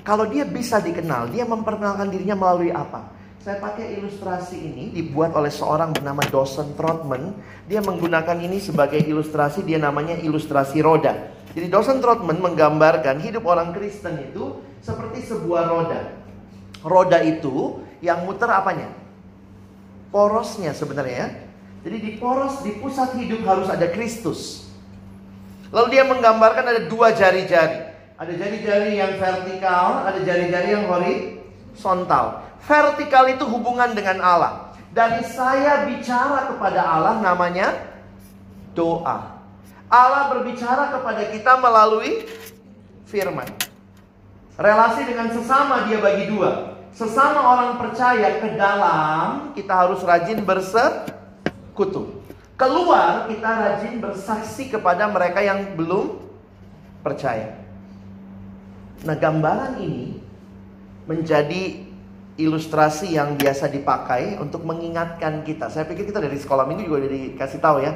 Kalau 0.00 0.24
dia 0.24 0.48
bisa 0.48 0.80
dikenal, 0.80 1.28
dia 1.28 1.44
memperkenalkan 1.44 2.08
dirinya 2.08 2.32
melalui 2.32 2.72
apa? 2.72 3.12
Saya 3.44 3.60
pakai 3.60 4.00
ilustrasi 4.00 4.56
ini 4.56 4.84
dibuat 4.96 5.36
oleh 5.36 5.52
seorang 5.52 5.92
bernama 5.92 6.24
Dawson 6.24 6.72
Trotman. 6.72 7.36
Dia 7.68 7.84
menggunakan 7.84 8.40
ini 8.40 8.56
sebagai 8.58 8.98
ilustrasi, 8.98 9.60
dia 9.60 9.76
namanya 9.76 10.16
ilustrasi 10.16 10.80
roda. 10.80 11.36
Jadi 11.52 11.68
Dawson 11.68 12.00
Trotman 12.00 12.40
menggambarkan 12.40 13.20
hidup 13.20 13.44
orang 13.44 13.76
Kristen 13.76 14.24
itu 14.24 14.56
seperti 14.80 15.20
sebuah 15.28 15.68
roda. 15.68 16.00
Roda 16.80 17.20
itu 17.20 17.84
yang 18.00 18.24
muter 18.24 18.48
apanya? 18.48 19.05
Porosnya 20.10 20.72
sebenarnya 20.72 21.16
ya. 21.16 21.28
Jadi 21.86 21.96
di 22.02 22.12
poros, 22.18 22.66
di 22.66 22.74
pusat 22.82 23.14
hidup 23.14 23.46
harus 23.46 23.70
ada 23.70 23.86
Kristus. 23.90 24.66
Lalu 25.70 25.98
dia 25.98 26.02
menggambarkan 26.06 26.66
ada 26.66 26.82
dua 26.90 27.14
jari-jari. 27.14 27.94
Ada 28.16 28.32
jari-jari 28.32 28.98
yang 28.98 29.14
vertikal, 29.20 30.02
ada 30.02 30.18
jari-jari 30.18 30.72
yang 30.74 30.90
horizontal. 30.90 32.42
Vertikal 32.66 33.30
itu 33.30 33.44
hubungan 33.46 33.94
dengan 33.94 34.18
Allah. 34.24 34.52
Dari 34.90 35.22
saya 35.28 35.86
bicara 35.86 36.50
kepada 36.50 36.80
Allah 36.80 37.20
namanya 37.20 37.76
doa. 38.74 39.36
Allah 39.86 40.22
berbicara 40.34 40.90
kepada 40.90 41.22
kita 41.30 41.60
melalui 41.62 42.26
firman. 43.06 43.46
Relasi 44.58 45.06
dengan 45.06 45.30
sesama 45.30 45.86
dia 45.86 46.00
bagi 46.00 46.32
dua. 46.32 46.75
Sesama 46.96 47.44
orang 47.44 47.76
percaya 47.76 48.40
ke 48.40 48.56
dalam 48.56 49.52
kita 49.52 49.84
harus 49.84 50.00
rajin 50.00 50.40
berse 50.40 51.04
kutu. 51.76 52.24
Keluar 52.56 53.28
kita 53.28 53.44
rajin 53.52 54.00
bersaksi 54.00 54.72
kepada 54.72 55.04
mereka 55.04 55.44
yang 55.44 55.76
belum 55.76 56.16
percaya. 57.04 57.52
Nah, 59.04 59.12
gambaran 59.12 59.76
ini 59.84 60.24
menjadi 61.04 61.84
ilustrasi 62.40 63.12
yang 63.12 63.36
biasa 63.36 63.68
dipakai 63.68 64.40
untuk 64.40 64.64
mengingatkan 64.64 65.44
kita. 65.44 65.68
Saya 65.68 65.84
pikir 65.84 66.08
kita 66.08 66.24
dari 66.24 66.40
sekolah 66.40 66.64
minggu 66.64 66.88
juga 66.88 67.04
udah 67.04 67.12
dikasih 67.12 67.60
tahu 67.60 67.84
ya. 67.84 67.92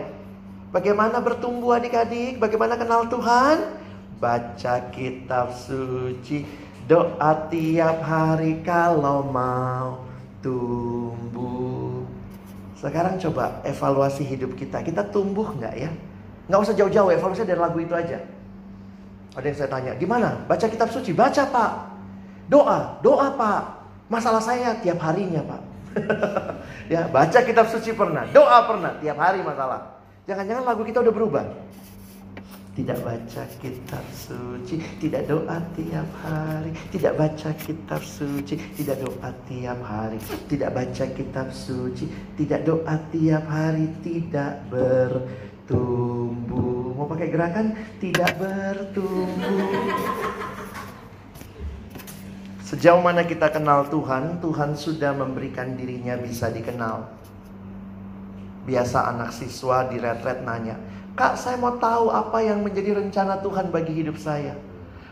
Bagaimana 0.77 1.25
bertumbuh 1.25 1.73
adik-adik, 1.81 2.37
bagaimana 2.37 2.77
kenal 2.77 3.09
Tuhan? 3.09 3.81
Baca 4.21 4.75
kitab 4.93 5.57
suci, 5.57 6.45
doa 6.91 7.31
tiap 7.47 8.03
hari 8.03 8.59
kalau 8.67 9.23
mau 9.31 10.03
tumbuh. 10.43 12.03
Sekarang 12.75 13.15
coba 13.23 13.63
evaluasi 13.63 14.27
hidup 14.27 14.59
kita. 14.59 14.83
Kita 14.83 15.07
tumbuh 15.07 15.55
nggak 15.55 15.75
ya? 15.79 15.91
Nggak 16.51 16.61
usah 16.67 16.75
jauh-jauh, 16.75 17.15
evaluasi 17.15 17.47
dari 17.47 17.63
lagu 17.63 17.79
itu 17.79 17.95
aja. 17.95 18.19
Ada 19.39 19.47
yang 19.47 19.57
saya 19.63 19.71
tanya, 19.71 19.93
gimana? 19.95 20.35
Baca 20.51 20.67
kitab 20.67 20.91
suci? 20.91 21.15
Baca 21.15 21.47
pak. 21.47 21.73
Doa, 22.51 22.99
doa 23.07 23.31
pak. 23.39 23.63
Masalah 24.11 24.43
saya 24.43 24.75
tiap 24.83 24.99
harinya, 25.07 25.39
Pak. 25.47 25.63
ya, 26.93 27.07
baca 27.07 27.39
kitab 27.47 27.71
suci 27.71 27.95
pernah, 27.95 28.27
doa 28.35 28.67
pernah, 28.67 28.99
tiap 28.99 29.15
hari 29.23 29.39
masalah. 29.39 30.03
Jangan-jangan 30.27 30.67
lagu 30.67 30.83
kita 30.83 30.99
udah 30.99 31.15
berubah. 31.15 31.47
Tidak 32.71 33.03
baca 33.03 33.43
kitab 33.59 34.07
suci, 34.15 34.79
tidak 35.03 35.27
doa 35.27 35.59
tiap 35.75 36.07
hari, 36.23 36.71
tidak 36.95 37.19
baca 37.19 37.51
kitab 37.59 37.99
suci, 37.99 38.55
tidak 38.79 39.03
doa 39.03 39.35
tiap 39.51 39.83
hari, 39.83 40.23
tidak 40.47 40.71
baca 40.79 41.05
kitab 41.11 41.51
suci, 41.51 42.07
tidak 42.39 42.63
doa 42.63 42.95
tiap 43.11 43.43
hari, 43.51 43.91
tidak 44.07 44.63
bertumbuh. 44.71 45.81
Mau 46.95 47.11
pakai 47.11 47.29
gerakan? 47.35 47.75
Tidak 47.99 48.39
bertumbuh. 48.39 49.67
Sejauh 52.63 53.03
mana 53.03 53.27
kita 53.27 53.51
kenal 53.51 53.91
Tuhan, 53.91 54.39
Tuhan 54.39 54.79
sudah 54.79 55.11
memberikan 55.11 55.75
dirinya 55.75 56.15
bisa 56.15 56.55
dikenal. 56.55 57.03
Biasa 58.63 59.11
anak 59.11 59.35
siswa 59.35 59.91
di 59.91 59.99
retret 59.99 60.47
nanya, 60.47 60.79
Kak 61.19 61.35
saya 61.37 61.59
mau 61.59 61.75
tahu 61.77 62.11
apa 62.11 62.39
yang 62.41 62.63
menjadi 62.63 62.97
rencana 62.97 63.43
Tuhan 63.43 63.71
bagi 63.75 63.93
hidup 63.93 64.17
saya. 64.17 64.55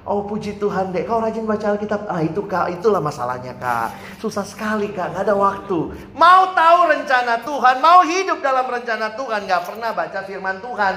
Oh 0.08 0.24
puji 0.24 0.56
Tuhan 0.56 0.88
dek, 0.88 1.04
kau 1.04 1.20
rajin 1.20 1.44
baca 1.44 1.76
Alkitab. 1.76 2.08
Ah 2.08 2.24
itu 2.24 2.40
kak, 2.48 2.72
itulah 2.80 2.96
masalahnya 2.96 3.52
kak. 3.60 3.92
Susah 4.16 4.40
sekali 4.40 4.88
kak, 4.96 5.12
gak 5.12 5.28
ada 5.28 5.36
waktu. 5.36 5.92
Mau 6.16 6.42
tahu 6.56 6.78
rencana 6.88 7.44
Tuhan, 7.44 7.76
mau 7.84 8.00
hidup 8.08 8.40
dalam 8.40 8.64
rencana 8.72 9.12
Tuhan, 9.12 9.44
gak 9.44 9.62
pernah 9.68 9.92
baca 9.92 10.18
firman 10.24 10.64
Tuhan. 10.64 10.96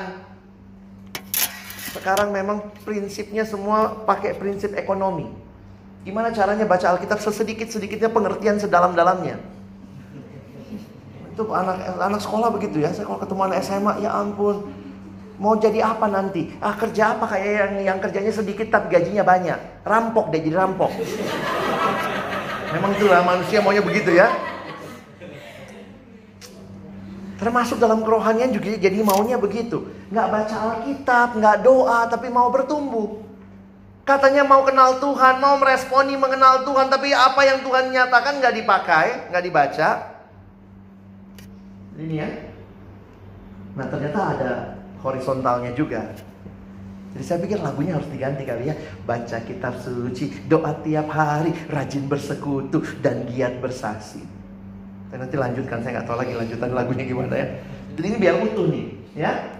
Sekarang 1.91 2.31
memang 2.31 2.71
prinsipnya 2.87 3.43
semua 3.43 4.07
pakai 4.07 4.31
prinsip 4.31 4.71
ekonomi. 4.79 5.27
Gimana 6.07 6.31
caranya 6.31 6.63
baca 6.63 6.95
Alkitab 6.95 7.19
sesedikit-sedikitnya 7.19 8.07
pengertian 8.15 8.63
sedalam-dalamnya. 8.63 9.43
Itu 11.35 11.51
anak 11.51 11.99
anak 11.99 12.21
sekolah 12.23 12.47
begitu 12.47 12.79
ya. 12.79 12.95
Saya 12.95 13.11
kalau 13.11 13.19
ketemu 13.19 13.41
anak 13.43 13.57
SMA, 13.59 13.93
ya 14.07 14.15
ampun. 14.15 14.71
Mau 15.41 15.57
jadi 15.57 15.81
apa 15.81 16.05
nanti? 16.05 16.53
Ah 16.61 16.77
kerja 16.77 17.17
apa 17.17 17.25
kayak 17.25 17.49
yang 17.49 17.73
yang 17.81 17.97
kerjanya 17.97 18.29
sedikit 18.29 18.69
tapi 18.69 18.93
gajinya 18.93 19.25
banyak. 19.25 19.81
Rampok 19.81 20.29
deh 20.29 20.37
jadi 20.37 20.53
rampok. 20.53 20.93
Memang 22.77 22.93
itulah 22.93 23.25
manusia 23.25 23.57
maunya 23.57 23.81
begitu 23.81 24.13
ya. 24.13 24.29
Termasuk 27.41 27.81
dalam 27.81 28.05
kerohanian 28.05 28.53
juga 28.53 28.77
jadi 28.77 29.01
maunya 29.01 29.41
begitu. 29.41 29.89
Nggak 30.13 30.29
baca 30.29 30.55
Alkitab, 30.77 31.33
nggak 31.33 31.57
doa, 31.65 32.05
tapi 32.05 32.29
mau 32.29 32.53
bertumbuh. 32.53 33.25
Katanya 34.05 34.45
mau 34.45 34.61
kenal 34.61 35.01
Tuhan, 35.01 35.41
mau 35.41 35.57
meresponi 35.57 36.21
mengenal 36.21 36.61
Tuhan, 36.69 36.85
tapi 36.93 37.17
apa 37.17 37.41
yang 37.41 37.65
Tuhan 37.65 37.89
nyatakan 37.89 38.37
nggak 38.37 38.55
dipakai, 38.61 39.07
nggak 39.33 39.43
dibaca. 39.49 39.89
Ini 41.97 42.13
ya. 42.13 42.29
Nah 43.73 43.85
ternyata 43.89 44.19
ada 44.37 44.70
horizontalnya 45.01 45.73
juga. 45.73 46.13
Jadi 47.11 47.23
saya 47.27 47.43
pikir 47.43 47.59
lagunya 47.59 47.99
harus 47.99 48.07
diganti 48.07 48.47
kali 48.47 48.71
ya. 48.71 48.75
Baca 49.03 49.37
kitab 49.43 49.75
suci, 49.83 50.47
doa 50.47 50.71
tiap 50.79 51.11
hari, 51.11 51.51
rajin 51.67 52.07
bersekutu, 52.07 52.79
dan 53.03 53.27
giat 53.27 53.59
bersaksi. 53.59 54.23
Dan 55.11 55.27
nanti 55.27 55.35
lanjutkan, 55.35 55.83
saya 55.83 55.99
nggak 55.99 56.07
tahu 56.07 56.17
lagi 56.23 56.33
lanjutan 56.39 56.71
lagunya 56.71 57.03
gimana 57.03 57.35
ya. 57.35 57.47
Jadi 57.99 58.05
ini 58.07 58.17
biar 58.17 58.35
utuh 58.39 58.65
nih, 58.71 58.85
ya. 59.19 59.59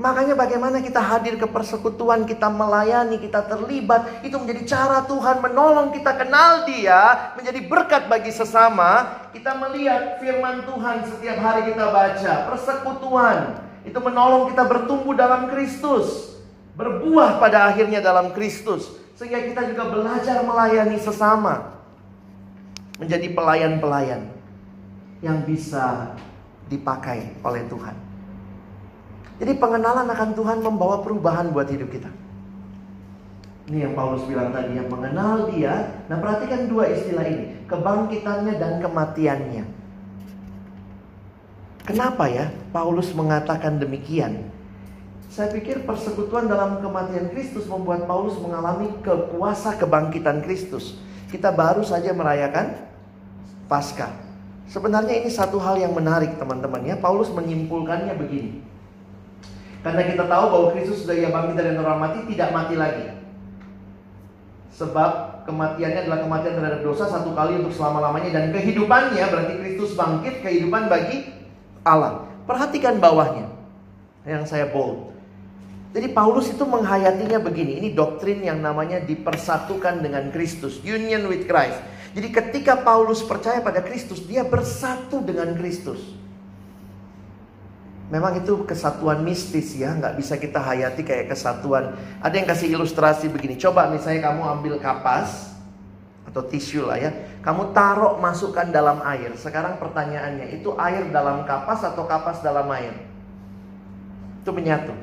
Makanya 0.00 0.34
bagaimana 0.34 0.82
kita 0.82 0.98
hadir 0.98 1.38
ke 1.38 1.46
persekutuan, 1.46 2.26
kita 2.26 2.50
melayani, 2.50 3.20
kita 3.22 3.46
terlibat, 3.46 4.24
itu 4.26 4.34
menjadi 4.34 4.74
cara 4.74 5.06
Tuhan 5.06 5.38
menolong 5.44 5.94
kita 5.94 6.18
kenal 6.18 6.66
dia, 6.66 7.30
menjadi 7.38 7.60
berkat 7.68 8.10
bagi 8.10 8.34
sesama. 8.34 9.22
Kita 9.30 9.54
melihat 9.54 10.18
firman 10.18 10.66
Tuhan 10.66 11.06
setiap 11.06 11.38
hari 11.38 11.70
kita 11.70 11.94
baca, 11.94 12.34
persekutuan. 12.50 13.69
Itu 13.84 13.98
menolong 13.98 14.52
kita 14.52 14.68
bertumbuh 14.68 15.16
dalam 15.16 15.48
Kristus, 15.48 16.36
berbuah 16.76 17.40
pada 17.40 17.72
akhirnya 17.72 18.04
dalam 18.04 18.36
Kristus. 18.36 18.88
Sehingga 19.16 19.40
kita 19.44 19.68
juga 19.68 19.88
belajar 19.88 20.40
melayani 20.44 20.96
sesama. 21.00 21.80
Menjadi 23.00 23.32
pelayan-pelayan 23.32 24.28
yang 25.24 25.40
bisa 25.48 26.16
dipakai 26.68 27.32
oleh 27.40 27.64
Tuhan. 27.68 27.96
Jadi 29.40 29.56
pengenalan 29.56 30.04
akan 30.04 30.30
Tuhan 30.36 30.58
membawa 30.60 31.00
perubahan 31.00 31.48
buat 31.48 31.64
hidup 31.72 31.88
kita. 31.88 32.12
Ini 33.72 33.88
yang 33.88 33.94
Paulus 33.96 34.28
bilang 34.28 34.52
tadi, 34.52 34.76
yang 34.76 34.92
mengenal 34.92 35.48
dia. 35.48 36.04
Nah 36.12 36.20
perhatikan 36.20 36.68
dua 36.68 36.92
istilah 36.92 37.24
ini. 37.24 37.64
Kebangkitannya 37.64 38.60
dan 38.60 38.84
kematiannya. 38.84 39.79
Kenapa 41.90 42.30
ya 42.30 42.54
Paulus 42.70 43.10
mengatakan 43.10 43.82
demikian? 43.82 44.46
Saya 45.26 45.50
pikir 45.50 45.82
persekutuan 45.82 46.46
dalam 46.46 46.78
kematian 46.78 47.34
Kristus 47.34 47.66
membuat 47.66 48.06
Paulus 48.06 48.38
mengalami 48.38 48.94
kekuasa 49.02 49.74
kebangkitan 49.74 50.38
Kristus. 50.46 50.94
Kita 51.34 51.50
baru 51.50 51.82
saja 51.82 52.14
merayakan 52.14 52.78
Paskah. 53.66 54.14
Sebenarnya 54.70 55.18
ini 55.18 55.34
satu 55.34 55.58
hal 55.58 55.82
yang 55.82 55.90
menarik 55.90 56.38
teman-teman 56.38 56.86
ya. 56.86 56.94
Paulus 56.94 57.26
menyimpulkannya 57.34 58.14
begini. 58.14 58.62
Karena 59.82 60.06
kita 60.06 60.30
tahu 60.30 60.44
bahwa 60.46 60.66
Kristus 60.70 61.02
sudah 61.02 61.18
ia 61.18 61.34
bangkit 61.34 61.58
dari 61.58 61.74
orang 61.74 61.98
mati 61.98 62.18
tidak 62.30 62.54
mati 62.54 62.78
lagi. 62.78 63.18
Sebab 64.78 65.42
kematiannya 65.42 66.06
adalah 66.06 66.22
kematian 66.22 66.54
terhadap 66.54 66.80
dosa 66.86 67.10
satu 67.10 67.34
kali 67.34 67.58
untuk 67.58 67.74
selama-lamanya 67.74 68.30
dan 68.30 68.44
kehidupannya 68.54 69.26
berarti 69.26 69.54
Kristus 69.58 69.98
bangkit 69.98 70.46
kehidupan 70.46 70.86
bagi 70.86 71.39
Allah. 71.86 72.28
Perhatikan 72.44 72.98
bawahnya 72.98 73.48
yang 74.26 74.44
saya 74.44 74.68
bold. 74.68 75.10
Jadi 75.90 76.06
Paulus 76.14 76.46
itu 76.46 76.62
menghayatinya 76.62 77.42
begini, 77.42 77.82
ini 77.82 77.88
doktrin 77.90 78.38
yang 78.46 78.62
namanya 78.62 79.02
dipersatukan 79.02 79.98
dengan 79.98 80.30
Kristus, 80.30 80.78
union 80.86 81.26
with 81.26 81.50
Christ. 81.50 81.82
Jadi 82.14 82.30
ketika 82.30 82.78
Paulus 82.78 83.26
percaya 83.26 83.58
pada 83.58 83.82
Kristus, 83.82 84.22
dia 84.22 84.46
bersatu 84.46 85.18
dengan 85.18 85.50
Kristus. 85.58 85.98
Memang 88.10 88.38
itu 88.38 88.66
kesatuan 88.66 89.22
mistis 89.22 89.74
ya, 89.78 89.94
nggak 89.94 90.18
bisa 90.18 90.38
kita 90.38 90.58
hayati 90.62 91.02
kayak 91.02 91.30
kesatuan. 91.30 91.94
Ada 92.22 92.34
yang 92.38 92.46
kasih 92.46 92.68
ilustrasi 92.74 93.26
begini, 93.30 93.58
coba 93.58 93.90
misalnya 93.90 94.30
kamu 94.30 94.42
ambil 94.46 94.74
kapas 94.78 95.49
atau 96.30 96.46
tisu 96.46 96.86
lah 96.86 96.96
ya, 96.96 97.10
kamu 97.42 97.74
taruh 97.74 98.14
masukkan 98.22 98.70
dalam 98.70 99.02
air. 99.02 99.34
Sekarang 99.34 99.82
pertanyaannya, 99.82 100.54
itu 100.54 100.70
air 100.78 101.10
dalam 101.10 101.42
kapas 101.42 101.82
atau 101.82 102.06
kapas 102.06 102.38
dalam 102.38 102.70
air? 102.70 102.94
Itu 104.40 104.54
menyatu. 104.54 104.94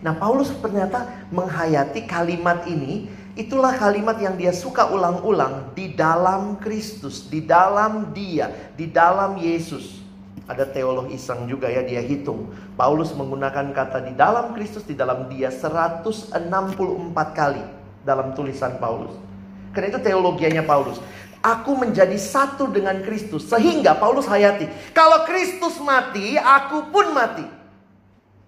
Nah 0.00 0.16
Paulus 0.16 0.48
ternyata 0.56 1.28
menghayati 1.28 2.08
kalimat 2.08 2.64
ini, 2.64 3.12
itulah 3.36 3.76
kalimat 3.76 4.16
yang 4.16 4.40
dia 4.40 4.56
suka 4.56 4.88
ulang-ulang 4.88 5.76
di 5.76 5.92
dalam 5.92 6.56
Kristus, 6.56 7.28
di 7.28 7.44
dalam 7.44 8.16
dia, 8.16 8.48
di 8.80 8.88
dalam 8.88 9.36
Yesus. 9.36 10.00
Ada 10.46 10.62
teolog 10.70 11.10
iseng 11.10 11.50
juga 11.50 11.66
ya 11.66 11.82
dia 11.82 11.98
hitung. 11.98 12.54
Paulus 12.78 13.10
menggunakan 13.12 13.74
kata 13.74 13.98
di 14.08 14.14
dalam 14.14 14.54
Kristus, 14.54 14.86
di 14.86 14.94
dalam 14.94 15.26
dia 15.26 15.50
164 15.50 16.32
kali 17.34 17.64
dalam 18.06 18.30
tulisan 18.32 18.78
Paulus. 18.78 19.25
Karena 19.76 19.92
itu 19.92 20.00
teologianya 20.00 20.64
Paulus. 20.64 20.96
Aku 21.44 21.76
menjadi 21.76 22.16
satu 22.16 22.72
dengan 22.72 23.04
Kristus. 23.04 23.44
Sehingga 23.44 23.92
Paulus 24.00 24.24
hayati. 24.24 24.64
Kalau 24.96 25.28
Kristus 25.28 25.76
mati, 25.84 26.40
aku 26.40 26.88
pun 26.88 27.12
mati. 27.12 27.44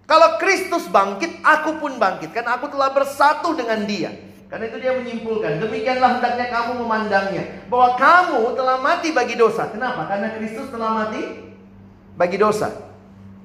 Kalau 0.09 0.41
Kristus 0.41 0.89
bangkit, 0.89 1.45
aku 1.45 1.77
pun 1.77 2.01
bangkit. 2.01 2.33
Karena 2.33 2.57
aku 2.57 2.73
telah 2.73 2.89
bersatu 2.97 3.53
dengan 3.53 3.85
dia. 3.85 4.17
Karena 4.49 4.73
itu 4.73 4.81
dia 4.81 4.97
menyimpulkan, 4.97 5.61
demikianlah 5.61 6.17
hendaknya 6.17 6.49
kamu 6.49 6.81
memandangnya. 6.81 7.69
Bahwa 7.69 8.01
kamu 8.01 8.57
telah 8.57 8.81
mati 8.81 9.13
bagi 9.13 9.37
dosa. 9.37 9.69
Kenapa? 9.69 10.09
Karena 10.09 10.33
Kristus 10.41 10.73
telah 10.73 11.05
mati 11.05 11.21
bagi 12.17 12.41
dosa. 12.41 12.89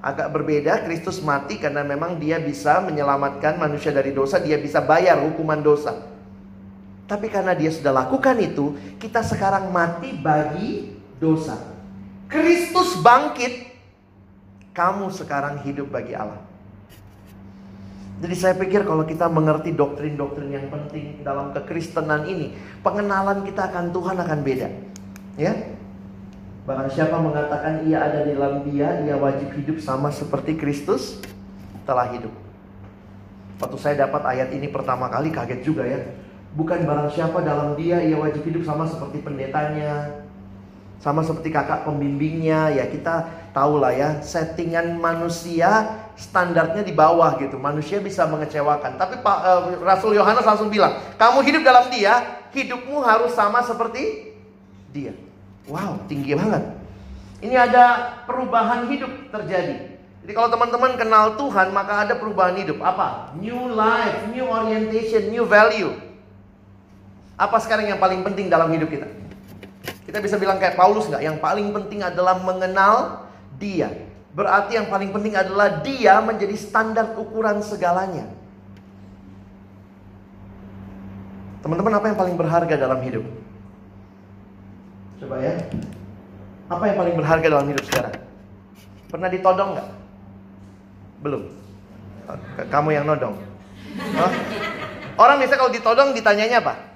agak 0.04 0.36
berbeda. 0.36 0.84
Kristus 0.84 1.24
mati 1.24 1.56
karena 1.56 1.80
memang 1.80 2.20
dia 2.20 2.36
bisa 2.36 2.84
menyelamatkan 2.84 3.56
manusia 3.56 3.88
dari 3.88 4.12
dosa, 4.12 4.36
dia 4.36 4.60
bisa 4.60 4.84
bayar 4.84 5.16
hukuman 5.24 5.64
dosa. 5.64 6.13
Tapi 7.04 7.28
karena 7.28 7.52
dia 7.52 7.68
sudah 7.68 7.92
lakukan 7.92 8.36
itu, 8.40 8.76
kita 8.96 9.20
sekarang 9.20 9.68
mati 9.68 10.16
bagi 10.16 10.96
dosa. 11.20 11.60
Kristus 12.28 12.96
bangkit, 13.04 13.76
kamu 14.72 15.12
sekarang 15.12 15.60
hidup 15.62 15.92
bagi 15.92 16.16
Allah. 16.16 16.40
Jadi 18.24 18.34
saya 18.40 18.54
pikir 18.56 18.88
kalau 18.88 19.04
kita 19.04 19.28
mengerti 19.28 19.76
doktrin-doktrin 19.76 20.48
yang 20.48 20.66
penting 20.72 21.20
dalam 21.20 21.52
kekristenan 21.52 22.24
ini, 22.24 22.56
pengenalan 22.80 23.44
kita 23.44 23.68
akan 23.68 23.92
Tuhan 23.92 24.16
akan 24.16 24.38
beda. 24.40 24.68
Ya, 25.34 25.52
Bahkan 26.64 26.88
siapa 26.88 27.20
mengatakan 27.20 27.84
ia 27.84 28.00
ada 28.00 28.24
di 28.24 28.32
dalam 28.32 28.64
dia, 28.64 29.04
dia 29.04 29.20
wajib 29.20 29.52
hidup 29.52 29.76
sama 29.84 30.08
seperti 30.08 30.56
Kristus 30.56 31.20
telah 31.84 32.08
hidup. 32.08 32.32
Waktu 33.60 33.76
saya 33.76 34.08
dapat 34.08 34.24
ayat 34.24 34.48
ini 34.56 34.72
pertama 34.72 35.12
kali 35.12 35.28
kaget 35.28 35.60
juga 35.60 35.84
ya. 35.84 36.00
Bukan 36.54 36.86
barang 36.86 37.10
siapa 37.10 37.42
dalam 37.42 37.74
dia, 37.74 37.98
ia 37.98 38.14
wajib 38.14 38.46
hidup 38.46 38.62
sama 38.62 38.86
seperti 38.86 39.26
pendetanya, 39.26 40.22
sama 41.02 41.26
seperti 41.26 41.50
kakak 41.50 41.82
pembimbingnya. 41.82 42.70
Ya 42.70 42.86
kita 42.86 43.26
tahu 43.50 43.82
lah 43.82 43.90
ya, 43.90 44.22
settingan 44.22 44.94
manusia 45.02 45.98
standarnya 46.14 46.86
di 46.86 46.94
bawah 46.94 47.34
gitu. 47.42 47.58
Manusia 47.58 47.98
bisa 47.98 48.22
mengecewakan. 48.30 48.94
Tapi 48.94 49.18
Pak 49.18 49.38
uh, 49.42 49.62
Rasul 49.82 50.14
Yohanes 50.14 50.46
langsung 50.46 50.70
bilang, 50.70 50.94
kamu 51.18 51.42
hidup 51.42 51.62
dalam 51.66 51.90
dia, 51.90 52.22
hidupmu 52.54 53.02
harus 53.02 53.34
sama 53.34 53.58
seperti 53.66 54.30
dia. 54.94 55.10
Wow, 55.66 56.06
tinggi 56.06 56.38
banget. 56.38 56.70
Ini 57.42 57.66
ada 57.66 58.14
perubahan 58.30 58.86
hidup 58.86 59.10
terjadi. 59.34 59.90
Jadi 60.22 60.32
kalau 60.32 60.48
teman-teman 60.54 60.94
kenal 60.94 61.34
Tuhan, 61.34 61.74
maka 61.74 62.06
ada 62.06 62.14
perubahan 62.14 62.56
hidup. 62.56 62.78
Apa? 62.78 63.34
New 63.42 63.74
life, 63.74 64.30
new 64.30 64.46
orientation, 64.46 65.34
new 65.34 65.44
value. 65.44 66.03
Apa 67.34 67.58
sekarang 67.58 67.90
yang 67.90 67.98
paling 67.98 68.22
penting 68.22 68.46
dalam 68.46 68.70
hidup 68.70 68.86
kita? 68.86 69.10
Kita 70.06 70.22
bisa 70.22 70.38
bilang 70.38 70.62
kayak 70.62 70.78
Paulus 70.78 71.10
nggak? 71.10 71.22
Yang 71.22 71.36
paling 71.42 71.74
penting 71.74 72.00
adalah 72.06 72.38
mengenal 72.38 73.26
dia. 73.58 73.90
Berarti 74.34 74.78
yang 74.78 74.86
paling 74.86 75.10
penting 75.10 75.34
adalah 75.34 75.82
dia 75.82 76.22
menjadi 76.22 76.54
standar 76.54 77.18
ukuran 77.18 77.58
segalanya. 77.62 78.30
Teman-teman 81.62 81.98
apa 81.98 82.06
yang 82.12 82.18
paling 82.18 82.36
berharga 82.38 82.74
dalam 82.78 83.00
hidup? 83.02 83.24
Coba 85.18 85.40
ya. 85.42 85.54
Apa 86.70 86.84
yang 86.86 86.96
paling 86.98 87.14
berharga 87.18 87.46
dalam 87.50 87.66
hidup 87.66 87.84
sekarang? 87.88 88.14
Pernah 89.10 89.28
ditodong 89.30 89.70
nggak? 89.74 89.88
Belum. 91.24 91.42
Kamu 92.70 92.88
yang 92.94 93.08
nodong. 93.08 93.34
Oh? 93.98 94.32
Orang 95.18 95.38
biasa 95.42 95.58
kalau 95.58 95.70
ditodong 95.74 96.14
ditanyanya 96.14 96.62
apa? 96.62 96.93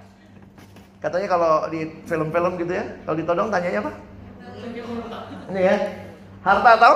Katanya 0.98 1.30
kalau 1.30 1.52
di 1.70 1.86
film-film 2.10 2.58
gitu 2.58 2.72
ya, 2.74 2.84
kalau 3.06 3.14
ditodong 3.14 3.48
tanyanya 3.54 3.86
apa? 3.86 3.92
Ini 5.54 5.60
ya. 5.62 5.76
Harta 6.42 6.70
atau 6.74 6.92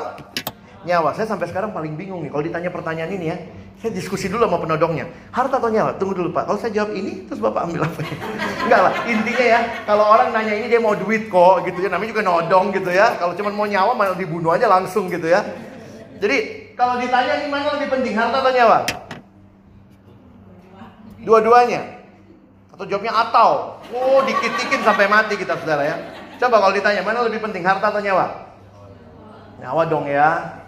nyawa? 0.82 1.14
Saya 1.14 1.30
sampai 1.30 1.46
sekarang 1.46 1.70
paling 1.70 1.94
bingung 1.94 2.18
nih 2.26 2.30
kalau 2.34 2.42
ditanya 2.42 2.70
pertanyaan 2.74 3.14
ini 3.14 3.30
ya. 3.30 3.38
Saya 3.78 3.94
diskusi 3.94 4.26
dulu 4.26 4.46
sama 4.46 4.58
penodongnya. 4.58 5.06
Harta 5.30 5.62
atau 5.62 5.70
nyawa? 5.70 5.94
Tunggu 6.02 6.18
dulu 6.18 6.34
Pak. 6.34 6.50
Kalau 6.50 6.58
saya 6.58 6.74
jawab 6.74 6.98
ini, 6.98 7.30
terus 7.30 7.38
Bapak 7.38 7.70
ambil 7.70 7.86
apa 7.86 8.02
ya? 8.02 8.14
Enggak 8.66 8.80
lah. 8.82 8.94
Intinya 9.06 9.46
ya, 9.46 9.60
kalau 9.86 10.04
orang 10.10 10.28
nanya 10.34 10.54
ini 10.58 10.66
dia 10.66 10.82
mau 10.82 10.98
duit 10.98 11.30
kok 11.30 11.62
gitu 11.66 11.78
ya. 11.86 11.88
Namanya 11.90 12.10
juga 12.10 12.22
nodong 12.26 12.74
gitu 12.74 12.90
ya. 12.90 13.14
Kalau 13.22 13.38
cuma 13.38 13.54
mau 13.54 13.70
nyawa, 13.70 13.94
malah 13.94 14.18
dibunuh 14.18 14.50
aja 14.50 14.66
langsung 14.66 15.06
gitu 15.14 15.30
ya. 15.30 15.46
Jadi 16.18 16.38
kalau 16.74 16.98
ditanya 16.98 17.38
ini 17.38 17.46
mana 17.46 17.78
lebih 17.78 17.86
penting, 17.86 18.18
harta 18.18 18.42
atau 18.42 18.50
nyawa? 18.50 18.78
Dua-duanya. 21.22 22.01
Atau 22.82 22.98
jawabnya 22.98 23.14
atau. 23.14 23.78
Oh, 23.94 24.26
dikit-dikit 24.26 24.82
sampai 24.82 25.06
mati 25.06 25.38
kita 25.38 25.54
saudara 25.54 25.86
ya. 25.86 26.02
Coba 26.42 26.58
kalau 26.58 26.74
ditanya 26.74 27.06
mana 27.06 27.22
lebih 27.22 27.38
penting, 27.38 27.62
harta 27.62 27.94
atau 27.94 28.02
nyawa? 28.02 28.50
Nyawa 29.62 29.86
dong 29.86 30.10
ya. 30.10 30.58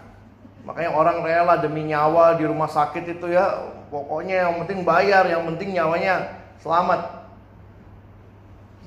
Makanya 0.63 0.95
orang 0.95 1.19
rela 1.27 1.59
demi 1.59 1.83
nyawa 1.91 2.39
di 2.39 2.47
rumah 2.47 2.71
sakit 2.71 3.19
itu 3.19 3.35
ya, 3.35 3.67
pokoknya 3.91 4.47
yang 4.47 4.63
penting 4.63 4.87
bayar, 4.87 5.27
yang 5.27 5.43
penting 5.43 5.75
nyawanya 5.75 6.39
selamat. 6.63 7.27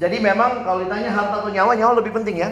Jadi 0.00 0.24
memang 0.24 0.64
kalau 0.64 0.80
ditanya 0.88 1.12
harta 1.12 1.44
atau 1.44 1.52
nyawa, 1.52 1.76
nyawa 1.76 2.00
lebih 2.00 2.16
penting 2.16 2.40
ya. 2.40 2.48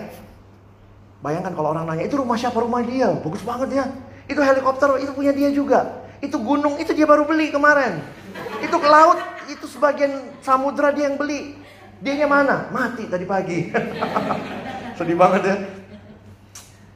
Bayangkan 1.24 1.56
kalau 1.56 1.72
orang 1.72 1.88
nanya, 1.88 2.04
itu 2.04 2.20
rumah 2.20 2.36
siapa? 2.36 2.60
Rumah 2.60 2.84
dia, 2.84 3.16
bagus 3.24 3.40
banget 3.40 3.80
ya. 3.80 3.84
Itu 4.28 4.44
helikopter, 4.44 5.00
itu 5.00 5.16
punya 5.16 5.32
dia 5.32 5.48
juga. 5.56 6.04
Itu 6.20 6.36
gunung, 6.36 6.76
itu 6.76 6.92
dia 6.92 7.08
baru 7.08 7.24
beli 7.24 7.48
kemarin. 7.48 8.04
Itu 8.60 8.76
ke 8.76 8.84
laut, 8.84 9.36
itu 9.51 9.66
sebagian 9.70 10.40
samudra 10.42 10.90
dia 10.90 11.11
yang 11.11 11.18
beli. 11.18 11.59
Dianya 12.03 12.28
mana? 12.28 12.68
Mati 12.68 13.09
tadi 13.09 13.24
pagi. 13.24 13.72
Sedih 14.99 15.16
banget 15.16 15.42
ya. 15.44 15.57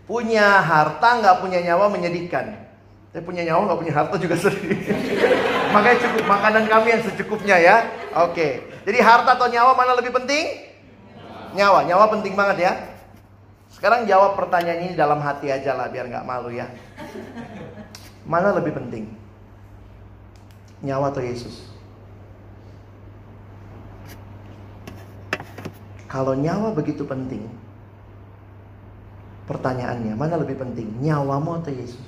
Punya 0.04 0.58
harta 0.60 1.22
nggak 1.22 1.38
punya 1.40 1.62
nyawa 1.62 1.86
menyedihkan. 1.88 2.58
Tapi 3.10 3.22
punya 3.26 3.42
nyawa 3.46 3.70
nggak 3.70 3.80
punya 3.80 3.94
harta 3.94 4.14
juga 4.18 4.38
sedih. 4.38 4.78
Makanya 5.74 5.98
cukup 6.02 6.24
makanan 6.30 6.64
kami 6.66 6.88
yang 6.94 7.02
secukupnya 7.02 7.56
ya. 7.58 7.76
Oke. 8.26 8.66
Jadi 8.86 8.98
harta 9.02 9.38
atau 9.38 9.46
nyawa 9.46 9.74
mana 9.74 9.94
lebih 9.98 10.14
penting? 10.14 10.66
Nyawa. 11.54 11.86
Nyawa 11.86 12.10
penting 12.10 12.34
banget 12.34 12.58
ya. 12.70 12.72
Sekarang 13.70 14.04
jawab 14.04 14.34
pertanyaan 14.34 14.90
ini 14.90 14.92
dalam 14.98 15.22
hati 15.22 15.48
aja 15.50 15.78
lah 15.78 15.86
biar 15.90 16.10
nggak 16.10 16.26
malu 16.26 16.50
ya. 16.50 16.66
Mana 18.26 18.54
lebih 18.54 18.74
penting? 18.74 19.10
Nyawa 20.82 21.14
atau 21.14 21.22
Yesus? 21.22 21.70
Kalau 26.10 26.34
nyawa 26.34 26.74
begitu 26.74 27.06
penting, 27.06 27.46
Pertanyaannya, 29.50 30.14
mana 30.14 30.38
lebih 30.38 30.62
penting? 30.62 30.86
Nyawamu 31.02 31.58
atau 31.58 31.74
Yesus? 31.74 32.06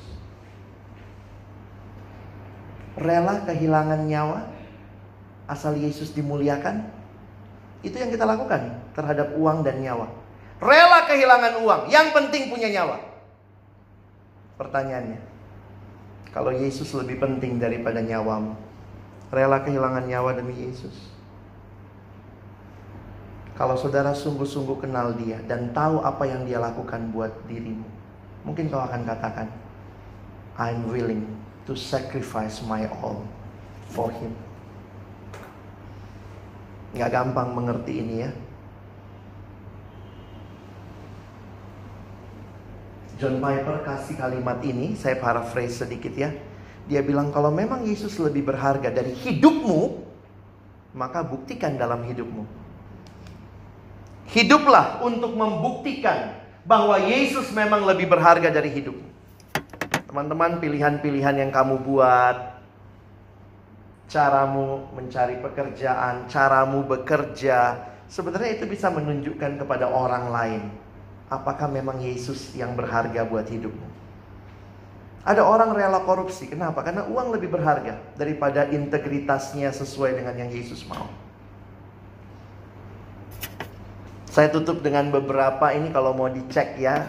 Rela 2.94 3.42
kehilangan 3.42 4.06
nyawa 4.06 4.46
asal 5.50 5.74
Yesus 5.74 6.14
dimuliakan? 6.14 6.86
Itu 7.82 7.98
yang 7.98 8.14
kita 8.14 8.22
lakukan 8.22 8.78
terhadap 8.94 9.34
uang 9.34 9.66
dan 9.66 9.82
nyawa. 9.82 10.06
Rela 10.62 11.02
kehilangan 11.10 11.66
uang, 11.66 11.90
yang 11.90 12.14
penting 12.14 12.46
punya 12.46 12.70
nyawa. 12.70 13.02
Pertanyaannya, 14.54 15.18
kalau 16.30 16.54
Yesus 16.54 16.94
lebih 16.94 17.18
penting 17.18 17.58
daripada 17.58 17.98
nyawamu, 17.98 18.54
rela 19.34 19.58
kehilangan 19.66 20.06
nyawa 20.06 20.38
demi 20.38 20.62
Yesus? 20.62 21.10
Kalau 23.62 23.78
saudara 23.78 24.10
sungguh-sungguh 24.10 24.82
kenal 24.82 25.14
dia 25.14 25.38
dan 25.46 25.70
tahu 25.70 26.02
apa 26.02 26.26
yang 26.26 26.42
dia 26.42 26.58
lakukan 26.58 27.14
buat 27.14 27.30
dirimu, 27.46 27.86
mungkin 28.42 28.66
kau 28.66 28.82
akan 28.82 29.06
katakan, 29.06 29.46
I'm 30.58 30.90
willing 30.90 31.22
to 31.70 31.78
sacrifice 31.78 32.58
my 32.66 32.90
all 32.98 33.22
for 33.86 34.10
him. 34.10 34.34
Gak 36.98 37.14
gampang 37.14 37.54
mengerti 37.54 38.02
ini 38.02 38.14
ya. 38.26 38.30
John 43.22 43.38
Piper 43.38 43.86
kasih 43.86 44.18
kalimat 44.18 44.58
ini, 44.66 44.98
saya 44.98 45.22
paraphrase 45.22 45.86
sedikit 45.86 46.10
ya. 46.18 46.34
Dia 46.90 46.98
bilang 46.98 47.30
kalau 47.30 47.54
memang 47.54 47.86
Yesus 47.86 48.18
lebih 48.18 48.42
berharga 48.42 48.90
dari 48.90 49.14
hidupmu, 49.14 50.02
maka 50.98 51.22
buktikan 51.22 51.78
dalam 51.78 52.02
hidupmu 52.02 52.61
Hiduplah 54.30 55.02
untuk 55.02 55.34
membuktikan 55.34 56.38
bahwa 56.62 56.94
Yesus 57.02 57.50
memang 57.50 57.82
lebih 57.82 58.06
berharga 58.06 58.48
dari 58.52 58.70
hidup. 58.70 58.94
Teman-teman, 60.06 60.62
pilihan-pilihan 60.62 61.40
yang 61.42 61.50
kamu 61.50 61.82
buat, 61.82 62.62
caramu 64.12 64.92
mencari 64.92 65.40
pekerjaan, 65.40 66.28
caramu 66.28 66.84
bekerja, 66.84 67.80
sebenarnya 68.12 68.60
itu 68.60 68.68
bisa 68.68 68.92
menunjukkan 68.92 69.56
kepada 69.64 69.88
orang 69.88 70.28
lain 70.28 70.62
apakah 71.32 71.64
memang 71.64 71.96
Yesus 72.04 72.52
yang 72.52 72.76
berharga 72.76 73.24
buat 73.24 73.48
hidupmu. 73.48 73.88
Ada 75.24 75.40
orang 75.40 75.72
rela 75.72 76.04
korupsi, 76.04 76.50
kenapa? 76.50 76.84
Karena 76.84 77.08
uang 77.08 77.32
lebih 77.32 77.48
berharga 77.48 77.96
daripada 78.18 78.68
integritasnya 78.68 79.72
sesuai 79.72 80.18
dengan 80.18 80.34
yang 80.36 80.50
Yesus 80.52 80.84
mau. 80.84 81.08
Saya 84.32 84.48
tutup 84.48 84.80
dengan 84.80 85.12
beberapa 85.12 85.76
ini 85.76 85.92
kalau 85.92 86.16
mau 86.16 86.24
dicek 86.24 86.80
ya. 86.80 87.04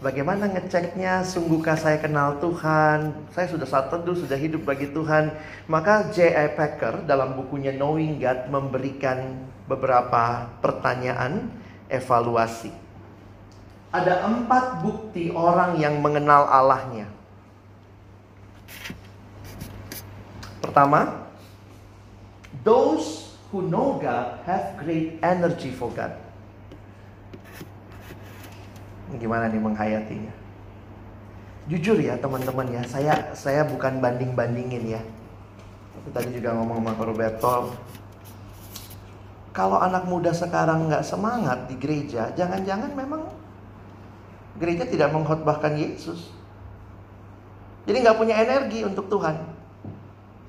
Bagaimana 0.00 0.48
ngeceknya? 0.48 1.20
Sungguhkah 1.20 1.76
saya 1.76 2.00
kenal 2.00 2.40
Tuhan? 2.40 3.12
Saya 3.36 3.52
sudah 3.52 3.68
saat 3.68 3.92
teduh, 3.92 4.16
sudah 4.16 4.32
hidup 4.40 4.64
bagi 4.64 4.88
Tuhan. 4.88 5.28
Maka 5.68 6.08
J.I. 6.08 6.56
Packer 6.56 7.04
dalam 7.04 7.36
bukunya 7.36 7.68
Knowing 7.76 8.16
God 8.16 8.48
memberikan 8.48 9.44
beberapa 9.68 10.48
pertanyaan 10.64 11.52
evaluasi. 11.92 12.72
Ada 13.92 14.24
empat 14.24 14.80
bukti 14.80 15.36
orang 15.36 15.76
yang 15.76 16.00
mengenal 16.00 16.48
Allahnya. 16.48 17.12
Pertama, 20.64 21.28
those 22.64 23.36
who 23.52 23.68
know 23.68 24.00
God 24.00 24.40
have 24.48 24.80
great 24.80 25.20
energy 25.20 25.68
for 25.68 25.92
God. 25.92 26.23
Gimana 29.12 29.52
nih 29.52 29.60
menghayatinya? 29.60 30.32
Jujur 31.68 31.96
ya 31.96 32.16
teman-teman 32.20 32.68
ya, 32.68 32.82
saya 32.84 33.14
saya 33.32 33.64
bukan 33.64 34.00
banding-bandingin 34.00 34.84
ya. 34.96 35.02
Tapi 35.96 36.08
tadi 36.12 36.28
juga 36.36 36.52
ngomong 36.56 36.84
sama 36.84 36.92
Roberto, 37.00 37.72
kalau 39.54 39.78
anak 39.78 40.04
muda 40.10 40.34
sekarang 40.34 40.90
nggak 40.90 41.06
semangat 41.06 41.70
di 41.70 41.78
gereja, 41.78 42.34
jangan-jangan 42.34 42.90
memang 42.92 43.22
gereja 44.58 44.82
tidak 44.84 45.14
mengkhotbahkan 45.14 45.78
Yesus. 45.78 46.34
Jadi 47.86 47.96
nggak 48.02 48.18
punya 48.18 48.34
energi 48.42 48.82
untuk 48.82 49.06
Tuhan. 49.06 49.36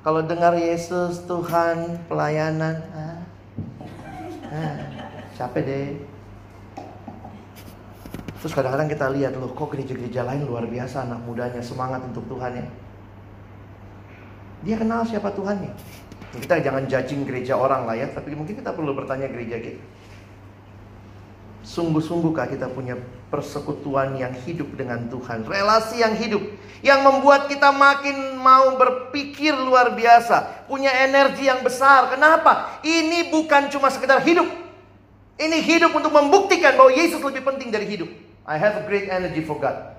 Kalau 0.02 0.22
dengar 0.26 0.58
Yesus, 0.58 1.22
Tuhan, 1.26 2.02
pelayanan, 2.10 2.82
ah, 2.94 3.20
ah, 4.50 4.78
capek 5.38 5.62
deh. 5.66 5.90
Terus 8.46 8.62
kadang-kadang 8.62 8.94
kita 8.94 9.10
lihat 9.10 9.34
loh, 9.42 9.50
kok 9.58 9.74
gereja-gereja 9.74 10.22
lain 10.22 10.46
luar 10.46 10.70
biasa 10.70 11.02
anak 11.02 11.18
mudanya 11.26 11.66
semangat 11.66 12.06
untuk 12.06 12.30
Tuhan 12.30 12.62
ya. 12.62 12.66
Dia 14.62 14.78
kenal 14.78 15.02
siapa 15.02 15.34
Tuhannya. 15.34 15.74
Kita 16.46 16.62
jangan 16.62 16.86
judging 16.86 17.26
gereja 17.26 17.58
orang 17.58 17.90
lah 17.90 17.98
ya, 17.98 18.06
tapi 18.14 18.38
mungkin 18.38 18.54
kita 18.54 18.70
perlu 18.70 18.94
bertanya 18.94 19.34
gereja 19.34 19.58
kita. 19.58 19.82
Sungguh-sungguhkah 21.66 22.46
kita 22.54 22.70
punya 22.70 23.02
persekutuan 23.34 24.14
yang 24.14 24.38
hidup 24.46 24.78
dengan 24.78 25.10
Tuhan, 25.10 25.42
relasi 25.50 26.06
yang 26.06 26.14
hidup, 26.14 26.46
yang 26.86 27.02
membuat 27.02 27.50
kita 27.50 27.74
makin 27.74 28.38
mau 28.38 28.78
berpikir 28.78 29.58
luar 29.58 29.98
biasa, 29.98 30.70
punya 30.70 30.94
energi 31.02 31.50
yang 31.50 31.66
besar. 31.66 32.14
Kenapa? 32.14 32.78
Ini 32.86 33.34
bukan 33.34 33.74
cuma 33.74 33.90
sekedar 33.90 34.22
hidup. 34.22 34.46
Ini 35.42 35.66
hidup 35.66 35.98
untuk 35.98 36.14
membuktikan 36.14 36.78
bahwa 36.78 36.94
Yesus 36.94 37.26
lebih 37.26 37.42
penting 37.42 37.74
dari 37.74 37.90
hidup. 37.90 38.25
I 38.46 38.62
have 38.62 38.78
a 38.82 38.84
great 38.86 39.10
energy 39.10 39.42
for 39.42 39.58
God. 39.58 39.98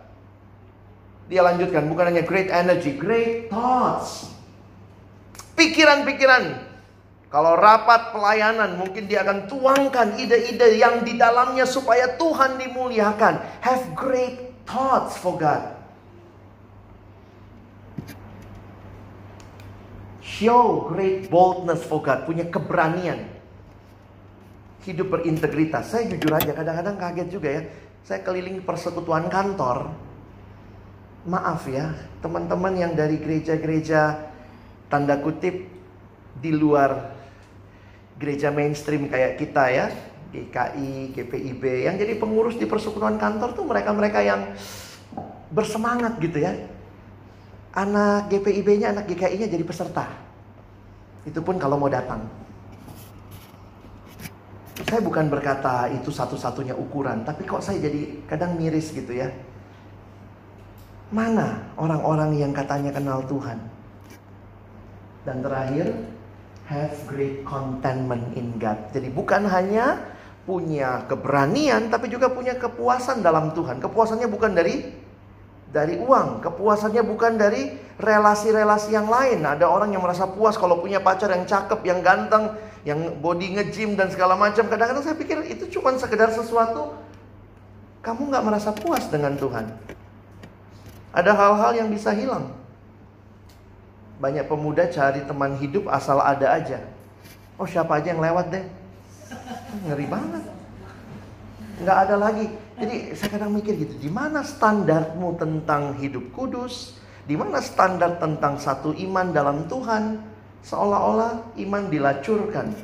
Dia 1.27 1.43
lanjutkan, 1.43 1.91
bukan 1.91 2.15
hanya 2.15 2.23
great 2.23 2.47
energy, 2.47 2.95
great 2.95 3.51
thoughts. 3.51 4.31
Pikiran-pikiran 5.59 6.67
kalau 7.27 7.59
rapat 7.59 8.15
pelayanan 8.15 8.79
mungkin 8.79 9.11
dia 9.11 9.27
akan 9.27 9.51
tuangkan 9.51 10.15
ide-ide 10.15 10.79
yang 10.79 11.03
di 11.03 11.19
dalamnya 11.19 11.67
supaya 11.67 12.15
Tuhan 12.15 12.55
dimuliakan. 12.55 13.43
Have 13.67 13.83
great 13.99 14.55
thoughts 14.63 15.19
for 15.19 15.35
God. 15.35 15.75
Show 20.23 20.87
great 20.87 21.27
boldness 21.27 21.83
for 21.83 21.99
God. 21.99 22.31
Punya 22.31 22.47
keberanian. 22.47 23.27
Hidup 24.87 25.19
berintegritas. 25.19 25.91
Saya 25.91 26.07
jujur 26.07 26.31
aja 26.31 26.55
kadang-kadang 26.55 26.95
kaget 26.95 27.29
juga 27.33 27.49
ya. 27.51 27.63
Saya 28.07 28.23
keliling 28.23 28.63
persekutuan 28.63 29.27
kantor. 29.27 29.91
Maaf 31.27 31.67
ya, 31.67 31.91
teman-teman 32.23 32.71
yang 32.79 32.95
dari 32.95 33.19
gereja-gereja 33.19 34.31
tanda 34.87 35.19
kutip 35.19 35.67
di 36.39 36.55
luar 36.55 37.19
gereja 38.15 38.55
mainstream 38.55 39.11
kayak 39.11 39.43
kita 39.43 39.65
ya, 39.75 39.87
GKI, 40.31 41.19
GPIB, 41.19 41.63
yang 41.91 41.99
jadi 41.99 42.15
pengurus 42.15 42.55
di 42.55 42.71
persekutuan 42.71 43.19
kantor 43.19 43.59
tuh 43.59 43.67
mereka-mereka 43.67 44.23
yang 44.23 44.55
bersemangat 45.51 46.15
gitu 46.23 46.47
ya. 46.47 46.55
Anak 47.75 48.31
GPIB-nya, 48.31 48.95
anak 48.95 49.11
GKI-nya 49.11 49.51
jadi 49.51 49.67
peserta. 49.67 50.07
Itu 51.27 51.43
pun 51.43 51.59
kalau 51.59 51.75
mau 51.75 51.91
datang. 51.91 52.23
Saya 54.87 55.03
bukan 55.03 55.27
berkata 55.27 55.91
itu 55.91 56.15
satu-satunya 56.15 56.79
ukuran, 56.79 57.27
tapi 57.27 57.43
kok 57.43 57.59
saya 57.59 57.83
jadi 57.83 58.23
kadang 58.31 58.55
miris 58.55 58.95
gitu 58.95 59.19
ya. 59.19 59.35
Mana 61.11 61.75
orang-orang 61.75 62.39
yang 62.39 62.55
katanya 62.55 62.95
kenal 62.95 63.27
Tuhan? 63.27 63.59
Dan 65.27 65.43
terakhir, 65.43 65.91
have 66.71 66.95
great 67.11 67.43
contentment 67.43 68.31
in 68.39 68.55
God. 68.63 68.79
Jadi 68.95 69.11
bukan 69.11 69.47
hanya 69.51 70.15
punya 70.47 71.03
keberanian 71.11 71.91
tapi 71.91 72.07
juga 72.07 72.31
punya 72.31 72.55
kepuasan 72.55 73.27
dalam 73.27 73.51
Tuhan. 73.59 73.83
Kepuasannya 73.83 74.31
bukan 74.31 74.55
dari 74.55 74.87
dari 75.67 75.99
uang, 75.99 76.47
kepuasannya 76.47 77.03
bukan 77.03 77.35
dari 77.35 77.75
relasi-relasi 77.99 78.95
yang 78.95 79.11
lain. 79.11 79.43
Ada 79.43 79.67
orang 79.67 79.91
yang 79.91 80.03
merasa 80.07 80.31
puas 80.31 80.55
kalau 80.55 80.79
punya 80.79 81.03
pacar 81.03 81.35
yang 81.35 81.43
cakep, 81.43 81.83
yang 81.83 82.01
ganteng, 82.07 82.55
yang 82.87 83.19
body 83.19 83.59
nge-gym 83.59 83.99
dan 83.99 84.09
segala 84.15 84.39
macam. 84.39 84.71
Kadang-kadang 84.71 85.03
saya 85.03 85.19
pikir 85.19 85.43
itu 85.51 85.67
cuma 85.75 85.91
sekedar 85.99 86.31
sesuatu 86.31 86.95
kamu 88.07 88.31
nggak 88.31 88.45
merasa 88.47 88.71
puas 88.71 89.03
dengan 89.11 89.35
Tuhan. 89.35 89.67
Ada 91.11 91.35
hal-hal 91.35 91.73
yang 91.75 91.89
bisa 91.91 92.15
hilang. 92.15 92.55
Banyak 94.23 94.47
pemuda 94.47 94.87
cari 94.87 95.27
teman 95.27 95.59
hidup 95.59 95.91
asal 95.91 96.23
ada 96.23 96.55
aja. 96.55 96.79
Oh 97.59 97.67
siapa 97.67 97.99
aja 97.99 98.15
yang 98.15 98.23
lewat 98.23 98.55
deh. 98.55 98.65
Ngeri 99.91 100.07
banget. 100.07 100.45
Nggak 101.83 101.99
ada 102.07 102.15
lagi. 102.15 102.47
Jadi 102.79 102.97
saya 103.19 103.31
kadang 103.35 103.57
mikir 103.57 103.75
gitu, 103.75 103.99
di 103.99 104.13
mana 104.13 104.47
standarmu 104.47 105.35
tentang 105.41 105.99
hidup 105.99 106.31
kudus? 106.31 106.95
Di 107.27 107.35
mana 107.35 107.59
standar 107.59 108.23
tentang 108.23 108.61
satu 108.63 108.95
iman 108.95 109.35
dalam 109.35 109.67
Tuhan? 109.67 110.36
Seolah-olah 110.67 111.55
iman 111.63 111.85
dilacurkan. 111.87 112.75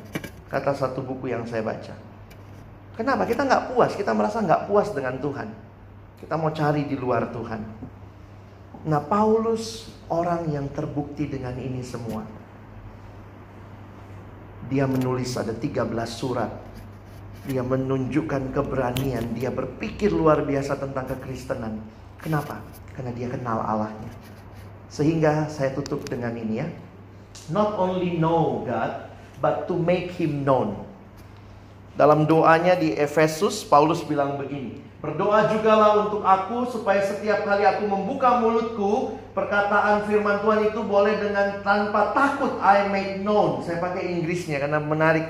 Kata 0.47 0.71
satu 0.71 1.03
buku 1.03 1.35
yang 1.35 1.43
saya 1.43 1.65
baca. 1.65 1.91
Kenapa? 2.95 3.27
Kita 3.27 3.43
nggak 3.43 3.73
puas, 3.73 3.91
kita 3.97 4.15
merasa 4.15 4.39
nggak 4.39 4.71
puas 4.71 4.93
dengan 4.95 5.19
Tuhan. 5.19 5.49
Kita 6.23 6.39
mau 6.39 6.53
cari 6.55 6.87
di 6.87 6.95
luar 6.95 7.27
Tuhan. 7.35 7.61
Nah 8.87 9.01
Paulus 9.03 9.91
orang 10.07 10.47
yang 10.47 10.71
terbukti 10.71 11.27
dengan 11.27 11.57
ini 11.59 11.83
semua. 11.83 12.23
Dia 14.71 14.87
menulis 14.87 15.35
ada 15.35 15.51
13 15.51 15.83
surat. 16.07 16.51
Dia 17.43 17.59
menunjukkan 17.59 18.55
keberanian, 18.55 19.35
dia 19.35 19.51
berpikir 19.51 20.15
luar 20.15 20.47
biasa 20.47 20.79
tentang 20.79 21.11
kekristenan. 21.11 21.83
Kenapa? 22.15 22.63
Karena 22.95 23.11
dia 23.11 23.27
kenal 23.27 23.59
Allahnya. 23.59 24.07
Sehingga 24.87 25.51
saya 25.51 25.75
tutup 25.75 26.07
dengan 26.07 26.31
ini 26.39 26.63
ya. 26.63 26.67
Not 27.51 27.75
only 27.75 28.15
know 28.15 28.63
God, 28.63 29.11
but 29.43 29.67
to 29.67 29.75
make 29.75 30.15
him 30.15 30.47
known. 30.47 30.79
Dalam 31.93 32.23
doanya 32.25 32.79
di 32.79 32.95
Efesus, 32.95 33.67
Paulus 33.67 34.01
bilang 34.01 34.39
begini. 34.39 34.81
Berdoa 35.03 35.51
jugalah 35.51 36.07
untuk 36.07 36.23
aku 36.23 36.63
supaya 36.71 37.03
setiap 37.03 37.43
kali 37.43 37.67
aku 37.67 37.83
membuka 37.91 38.39
mulutku, 38.39 39.19
perkataan 39.35 40.07
firman 40.07 40.39
Tuhan 40.39 40.71
itu 40.71 40.79
boleh 40.79 41.19
dengan 41.19 41.59
tanpa 41.59 42.15
takut 42.15 42.55
I 42.63 42.87
make 42.87 43.19
known. 43.19 43.59
Saya 43.67 43.83
pakai 43.83 44.15
Inggrisnya 44.15 44.63
karena 44.63 44.79
menarik. 44.79 45.27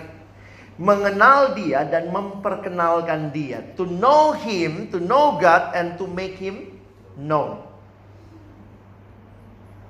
Mengenal 0.77 1.57
dia 1.57 1.85
dan 1.89 2.13
memperkenalkan 2.13 3.33
dia. 3.33 3.65
To 3.73 3.89
know 3.89 4.37
him, 4.37 4.93
to 4.93 5.01
know 5.01 5.41
God 5.41 5.73
and 5.73 5.97
to 5.97 6.05
make 6.05 6.37
him 6.37 6.77
known. 7.17 7.65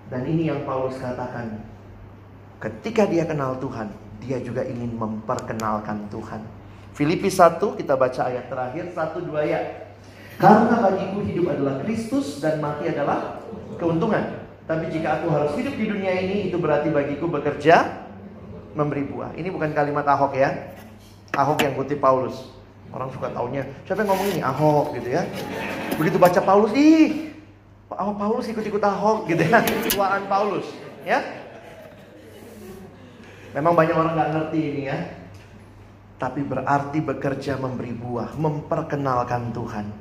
Dan 0.07 0.31
ini 0.31 0.47
yang 0.47 0.63
Paulus 0.63 0.95
katakan. 0.95 1.72
Ketika 2.63 3.03
dia 3.03 3.27
kenal 3.27 3.59
Tuhan, 3.59 3.91
dia 4.23 4.39
juga 4.39 4.63
ingin 4.63 4.95
memperkenalkan 4.95 6.07
Tuhan. 6.07 6.39
Filipi 6.95 7.27
1 7.27 7.59
kita 7.59 7.99
baca 7.99 8.31
ayat 8.31 8.47
terakhir 8.47 8.87
1 8.95 9.19
2 9.19 9.51
ya. 9.51 9.91
Karena 10.39 10.79
bagiku 10.79 11.19
hidup 11.27 11.51
adalah 11.51 11.83
Kristus 11.83 12.39
dan 12.39 12.63
mati 12.63 12.87
adalah 12.87 13.43
keuntungan. 13.75 14.47
Tapi 14.63 14.87
jika 14.95 15.19
aku 15.19 15.27
harus 15.27 15.51
hidup 15.59 15.75
di 15.75 15.91
dunia 15.91 16.15
ini 16.15 16.47
itu 16.47 16.55
berarti 16.55 16.87
bagiku 16.87 17.27
bekerja 17.27 18.07
memberi 18.79 19.11
buah. 19.11 19.35
Ini 19.35 19.51
bukan 19.51 19.75
kalimat 19.75 20.07
Ahok 20.07 20.31
ya. 20.39 20.71
Ahok 21.35 21.67
yang 21.67 21.75
kutip 21.75 21.99
Paulus. 21.99 22.47
Orang 22.95 23.11
suka 23.11 23.27
taunya, 23.33 23.67
siapa 23.89 24.05
yang 24.05 24.13
ngomong 24.13 24.27
ini? 24.37 24.41
Ahok 24.45 24.95
gitu 25.01 25.09
ya. 25.17 25.25
Begitu 25.97 26.15
baca 26.21 26.39
Paulus, 26.45 26.71
ih, 26.77 27.33
Ahok 27.89 28.15
Paulus 28.21 28.45
ikut-ikut 28.53 28.83
Ahok 28.85 29.27
gitu 29.27 29.41
ya. 29.41 29.65
Tuaan 29.91 30.29
Paulus, 30.29 30.69
ya. 31.01 31.42
Memang 33.53 33.73
banyak 33.77 33.95
orang 33.95 34.13
nggak 34.17 34.31
ngerti 34.33 34.59
ini 34.59 34.83
ya 34.89 34.97
tapi 36.23 36.39
berarti 36.39 37.03
bekerja 37.03 37.59
memberi 37.59 37.91
buah, 37.91 38.39
memperkenalkan 38.39 39.51
Tuhan. 39.51 39.91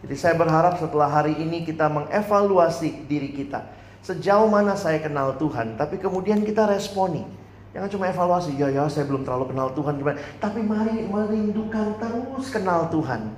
Jadi 0.00 0.16
saya 0.16 0.32
berharap 0.32 0.80
setelah 0.80 1.12
hari 1.12 1.36
ini 1.36 1.68
kita 1.68 1.92
mengevaluasi 1.92 3.04
diri 3.04 3.36
kita. 3.36 3.60
Sejauh 4.00 4.48
mana 4.48 4.72
saya 4.72 5.04
kenal 5.04 5.36
Tuhan, 5.36 5.76
tapi 5.76 6.00
kemudian 6.00 6.40
kita 6.48 6.64
responi. 6.64 7.28
Jangan 7.76 7.92
cuma 7.92 8.08
evaluasi, 8.08 8.56
ya 8.56 8.72
ya 8.72 8.88
saya 8.88 9.04
belum 9.04 9.28
terlalu 9.28 9.52
kenal 9.52 9.68
Tuhan 9.76 10.00
gimana. 10.00 10.16
Tapi 10.40 10.64
mari 10.64 11.04
merindukan 11.04 12.00
terus 12.00 12.48
kenal 12.48 12.88
Tuhan. 12.88 13.36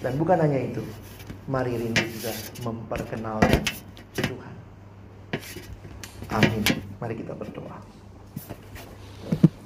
Dan 0.00 0.12
bukan 0.16 0.40
hanya 0.40 0.56
itu, 0.56 0.80
mari 1.44 1.76
rindu 1.76 2.00
juga 2.08 2.32
memperkenalkan 2.64 3.60
Tuhan. 4.16 4.54
Amin. 6.32 6.62
Mari 6.96 7.14
kita 7.20 7.36
berdoa. 7.36 7.95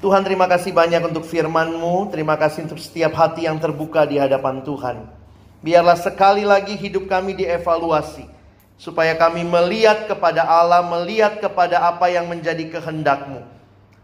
Tuhan 0.00 0.24
terima 0.24 0.48
kasih 0.48 0.72
banyak 0.72 1.12
untuk 1.12 1.28
firman-Mu. 1.28 2.08
Terima 2.08 2.32
kasih 2.40 2.64
untuk 2.64 2.80
setiap 2.80 3.12
hati 3.20 3.44
yang 3.44 3.60
terbuka 3.60 4.08
di 4.08 4.16
hadapan 4.16 4.64
Tuhan. 4.64 5.04
Biarlah 5.60 6.00
sekali 6.00 6.48
lagi 6.48 6.72
hidup 6.72 7.04
kami 7.04 7.36
dievaluasi. 7.36 8.24
Supaya 8.80 9.12
kami 9.12 9.44
melihat 9.44 10.08
kepada 10.08 10.48
Allah, 10.48 10.80
melihat 10.80 11.36
kepada 11.36 11.84
apa 11.84 12.08
yang 12.08 12.32
menjadi 12.32 12.72
kehendak-Mu. 12.72 13.44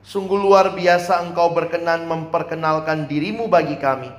Sungguh 0.05 0.37
luar 0.37 0.77
biasa 0.77 1.17
engkau 1.25 1.57
berkenan 1.57 2.05
memperkenalkan 2.05 3.09
dirimu 3.09 3.49
bagi 3.49 3.81
kami. 3.81 4.13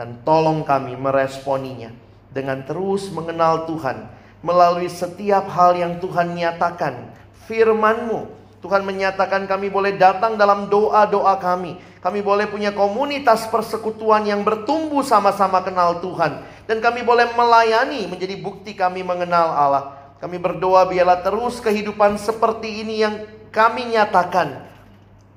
Dan 0.00 0.24
tolong 0.24 0.64
kami 0.64 0.96
meresponinya. 0.96 1.92
Dengan 2.32 2.64
terus 2.64 3.12
mengenal 3.12 3.68
Tuhan. 3.68 4.08
Melalui 4.40 4.88
setiap 4.88 5.44
hal 5.52 5.76
yang 5.76 6.00
Tuhan 6.00 6.32
nyatakan. 6.32 7.12
Firman-Mu 7.44 8.37
Tuhan 8.58 8.82
menyatakan 8.82 9.46
kami 9.46 9.70
boleh 9.70 9.94
datang 9.94 10.34
dalam 10.34 10.66
doa-doa 10.66 11.38
kami. 11.38 11.78
Kami 12.02 12.22
boleh 12.22 12.50
punya 12.50 12.74
komunitas 12.74 13.46
persekutuan 13.46 14.26
yang 14.26 14.42
bertumbuh 14.42 15.02
sama-sama 15.06 15.62
kenal 15.62 16.02
Tuhan. 16.02 16.42
Dan 16.66 16.82
kami 16.82 17.06
boleh 17.06 17.30
melayani 17.38 18.10
menjadi 18.10 18.34
bukti 18.38 18.74
kami 18.74 19.06
mengenal 19.06 19.54
Allah. 19.54 19.84
Kami 20.18 20.42
berdoa 20.42 20.90
biarlah 20.90 21.22
terus 21.22 21.62
kehidupan 21.62 22.18
seperti 22.18 22.82
ini 22.82 23.02
yang 23.02 23.14
kami 23.54 23.94
nyatakan. 23.94 24.66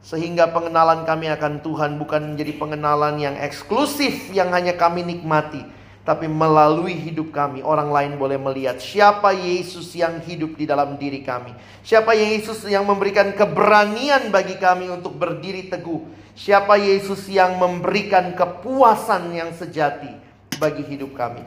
Sehingga 0.02 0.50
pengenalan 0.50 1.06
kami 1.06 1.30
akan 1.30 1.62
Tuhan 1.62 2.02
bukan 2.02 2.34
menjadi 2.34 2.58
pengenalan 2.58 3.22
yang 3.22 3.38
eksklusif 3.38 4.34
yang 4.34 4.50
hanya 4.50 4.74
kami 4.74 5.06
nikmati 5.06 5.81
tapi 6.02 6.26
melalui 6.26 6.98
hidup 6.98 7.30
kami, 7.30 7.62
orang 7.62 7.94
lain 7.94 8.12
boleh 8.18 8.42
melihat 8.42 8.82
siapa 8.82 9.38
Yesus 9.38 9.94
yang 9.94 10.18
hidup 10.26 10.58
di 10.58 10.66
dalam 10.66 10.98
diri 10.98 11.22
kami. 11.22 11.54
Siapa 11.86 12.18
Yesus 12.18 12.66
yang 12.66 12.90
memberikan 12.90 13.30
keberanian 13.38 14.34
bagi 14.34 14.58
kami 14.58 14.90
untuk 14.90 15.14
berdiri 15.14 15.70
teguh. 15.70 16.02
Siapa 16.34 16.74
Yesus 16.82 17.30
yang 17.30 17.62
memberikan 17.62 18.34
kepuasan 18.34 19.30
yang 19.30 19.54
sejati 19.54 20.10
bagi 20.58 20.82
hidup 20.90 21.14
kami. 21.14 21.46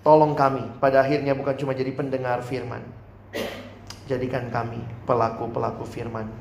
Tolong 0.00 0.32
kami 0.32 0.64
pada 0.80 1.04
akhirnya 1.04 1.36
bukan 1.36 1.52
cuma 1.60 1.76
jadi 1.76 1.92
pendengar 1.92 2.40
firman. 2.40 2.80
Jadikan 4.08 4.48
kami 4.48 4.80
pelaku-pelaku 5.04 5.84
firman. 5.84 6.32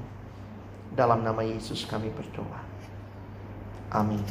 Dalam 0.96 1.20
nama 1.20 1.44
Yesus 1.44 1.84
kami 1.84 2.08
berdoa. 2.16 2.64
Amin. 3.92 4.24